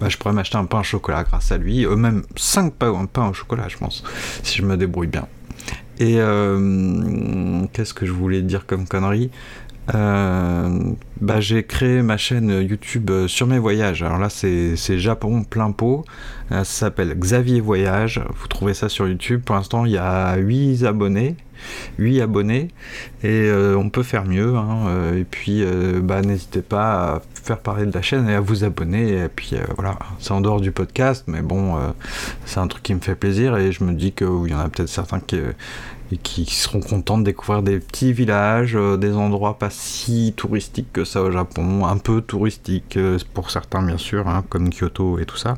bah, 0.00 0.08
je 0.08 0.16
pourrais 0.16 0.32
m'acheter 0.32 0.56
un 0.56 0.64
pain 0.64 0.80
au 0.80 0.84
chocolat 0.84 1.22
grâce 1.22 1.52
à 1.52 1.58
lui, 1.58 1.86
même 1.86 2.22
5 2.36 2.72
pains, 2.72 3.06
pain 3.12 3.28
au 3.28 3.34
chocolat, 3.34 3.68
je 3.68 3.76
pense, 3.76 4.02
si 4.42 4.56
je 4.58 4.62
me 4.62 4.78
débrouille 4.78 5.08
bien. 5.08 5.26
Et 6.00 6.14
qu'est-ce 7.74 7.92
que 7.92 8.06
je 8.06 8.12
voulais 8.12 8.40
dire 8.40 8.64
comme 8.64 8.86
connerie? 8.86 9.30
Bah, 9.92 11.40
j'ai 11.40 11.64
créé 11.64 12.02
ma 12.02 12.16
chaîne 12.16 12.50
YouTube 12.62 13.10
euh, 13.10 13.28
sur 13.28 13.46
mes 13.46 13.58
voyages. 13.58 14.02
Alors 14.02 14.18
là, 14.18 14.28
c'est 14.28 14.98
Japon 14.98 15.42
plein 15.42 15.72
pot. 15.72 16.04
Euh, 16.52 16.58
ça 16.58 16.86
s'appelle 16.86 17.14
Xavier 17.18 17.60
Voyage. 17.60 18.20
Vous 18.36 18.46
trouvez 18.46 18.74
ça 18.74 18.88
sur 18.88 19.08
YouTube. 19.08 19.42
Pour 19.44 19.56
l'instant, 19.56 19.84
il 19.84 19.92
y 19.92 19.98
a 19.98 20.36
8 20.36 20.84
abonnés. 20.84 21.36
8 21.98 22.20
abonnés 22.20 22.68
et 23.24 23.50
on 23.76 23.90
peut 23.90 24.04
faire 24.04 24.24
mieux 24.24 24.54
hein. 24.54 25.12
et 25.16 25.24
puis 25.24 25.64
bah, 26.00 26.22
n'hésitez 26.22 26.62
pas 26.62 27.16
à 27.16 27.22
faire 27.34 27.58
parler 27.58 27.84
de 27.84 27.92
la 27.92 28.00
chaîne 28.00 28.28
et 28.28 28.34
à 28.34 28.40
vous 28.40 28.62
abonner 28.62 29.24
et 29.24 29.28
puis 29.28 29.56
voilà 29.74 29.98
c'est 30.20 30.30
en 30.30 30.40
dehors 30.40 30.60
du 30.60 30.70
podcast 30.70 31.24
mais 31.26 31.42
bon 31.42 31.76
c'est 32.44 32.60
un 32.60 32.68
truc 32.68 32.84
qui 32.84 32.94
me 32.94 33.00
fait 33.00 33.16
plaisir 33.16 33.56
et 33.56 33.72
je 33.72 33.82
me 33.82 33.92
dis 33.92 34.12
qu'il 34.12 34.46
y 34.46 34.54
en 34.54 34.60
a 34.60 34.68
peut-être 34.68 34.88
certains 34.88 35.18
qui, 35.18 35.40
et 36.12 36.16
qui 36.16 36.46
seront 36.46 36.80
contents 36.80 37.18
de 37.18 37.24
découvrir 37.24 37.62
des 37.62 37.78
petits 37.78 38.12
villages, 38.12 38.76
euh, 38.76 38.96
des 38.96 39.12
endroits 39.12 39.58
pas 39.58 39.70
si 39.70 40.32
touristiques 40.36 40.92
que 40.92 41.04
ça 41.04 41.22
au 41.22 41.30
Japon, 41.30 41.86
un 41.86 41.98
peu 41.98 42.20
touristiques 42.20 42.96
euh, 42.96 43.18
pour 43.34 43.50
certains 43.50 43.82
bien 43.82 43.98
sûr, 43.98 44.28
hein, 44.28 44.44
comme 44.48 44.70
Kyoto 44.70 45.18
et 45.18 45.26
tout 45.26 45.36
ça. 45.36 45.54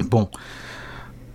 Bon, 0.00 0.28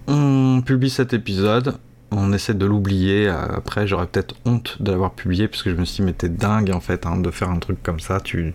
on 0.08 0.62
publie 0.66 0.90
cet 0.90 1.14
épisode, 1.14 1.78
on 2.12 2.32
essaie 2.32 2.54
de 2.54 2.66
l'oublier. 2.66 3.28
Après, 3.28 3.88
j'aurais 3.88 4.08
peut-être 4.08 4.36
honte 4.46 4.82
de 4.82 4.92
l'avoir 4.92 5.14
publié 5.14 5.48
parce 5.48 5.64
que 5.64 5.72
je 5.72 5.76
me 5.76 5.86
suis 5.86 5.98
dit, 5.98 6.04
mais 6.04 6.14
t'es 6.14 6.30
dingue 6.30 6.72
en 6.72 6.80
fait 6.80 7.06
hein, 7.06 7.18
de 7.18 7.32
faire 7.32 7.50
un 7.50 7.60
truc 7.60 7.82
comme 7.84 8.00
ça. 8.00 8.20
Tu, 8.20 8.54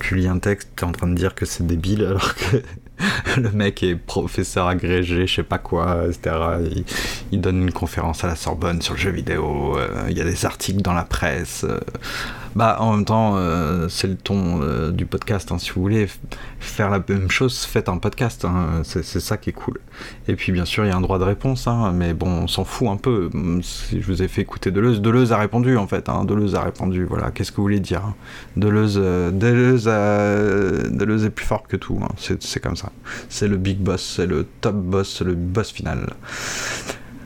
tu 0.00 0.14
lis 0.16 0.28
un 0.28 0.38
texte, 0.38 0.70
t'es 0.76 0.84
en 0.84 0.92
train 0.92 1.08
de 1.08 1.14
dire 1.14 1.34
que 1.34 1.46
c'est 1.46 1.66
débile 1.66 2.04
alors 2.04 2.34
que 2.34 2.62
le 3.36 3.50
mec 3.50 3.82
est 3.82 3.96
professeur 3.96 4.66
agrégé, 4.66 5.26
je 5.26 5.36
sais 5.36 5.42
pas 5.42 5.58
quoi, 5.58 6.04
etc. 6.06 6.36
Il, 7.32 7.40
donne 7.40 7.62
une 7.62 7.72
conférence 7.72 8.24
à 8.24 8.26
la 8.26 8.36
Sorbonne 8.36 8.82
sur 8.82 8.94
le 8.94 9.00
jeu 9.00 9.10
vidéo, 9.10 9.76
euh, 9.76 10.06
il 10.10 10.16
y 10.16 10.20
a 10.20 10.24
des 10.24 10.44
articles 10.44 10.82
dans 10.82 10.94
la 10.94 11.04
presse. 11.04 11.64
Euh. 12.58 12.74
bah, 12.74 12.76
en 12.80 12.96
même 12.96 13.04
temps, 13.04 13.34
euh, 13.36 13.88
c'est 13.88 14.08
le 14.08 14.16
ton 14.16 14.60
du 14.90 15.06
podcast. 15.06 15.50
Hein. 15.52 15.58
si 15.58 15.70
vous 15.70 15.82
voulez 15.82 16.08
faire 16.60 16.90
la 16.90 17.02
même 17.08 17.30
chose, 17.30 17.64
faites 17.64 17.88
un 17.88 17.98
podcast. 17.98 18.44
Hein. 18.44 18.82
c'est 18.84 19.02
ça 19.02 19.36
qui 19.36 19.50
est 19.50 19.54
cool. 19.54 19.80
Et 20.26 20.34
puis, 20.34 20.52
bien 20.52 20.64
sûr, 20.64 20.84
il 20.84 20.88
y 20.88 20.90
a 20.90 20.96
un 20.96 21.00
droit 21.00 21.18
de 21.18 21.24
réponse, 21.24 21.66
hein. 21.66 21.92
mais 21.94 22.14
bon, 22.14 22.42
on 22.42 22.48
s'en 22.48 22.64
fout 22.64 22.88
un 22.88 22.96
peu. 22.96 23.30
Si 23.62 24.00
je 24.00 24.06
vous 24.06 24.22
ai 24.22 24.28
fait 24.28 24.42
écouter 24.42 24.70
Deleuze, 24.70 25.00
Deleuze 25.00 25.32
a 25.32 25.38
répondu 25.38 25.76
en 25.76 25.86
fait. 25.86 26.08
Deleuze 26.24 26.54
a 26.54 26.62
répondu. 26.62 27.04
Voilà, 27.04 27.30
qu'est-ce 27.30 27.52
que 27.52 27.56
vous 27.56 27.64
voulez 27.64 27.80
dire 27.80 28.02
Deleuze, 28.56 28.96
Deleuze, 28.96 29.84
Deleuze 29.84 31.24
est 31.24 31.30
plus 31.30 31.46
fort 31.46 31.66
que 31.66 31.76
tout. 31.76 31.98
c'est 32.16 32.60
comme 32.60 32.76
ça. 32.76 32.92
C'est 33.28 33.48
le 33.48 33.56
big 33.56 33.78
boss, 33.78 34.14
c'est 34.16 34.26
le 34.26 34.46
top 34.60 34.76
boss, 34.76 35.16
c'est 35.18 35.24
le 35.24 35.34
boss 35.34 35.70
final. 35.70 36.14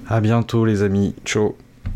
À 0.09 0.21
bientôt 0.21 0.65
les 0.65 0.83
amis, 0.83 1.15
ciao 1.25 1.57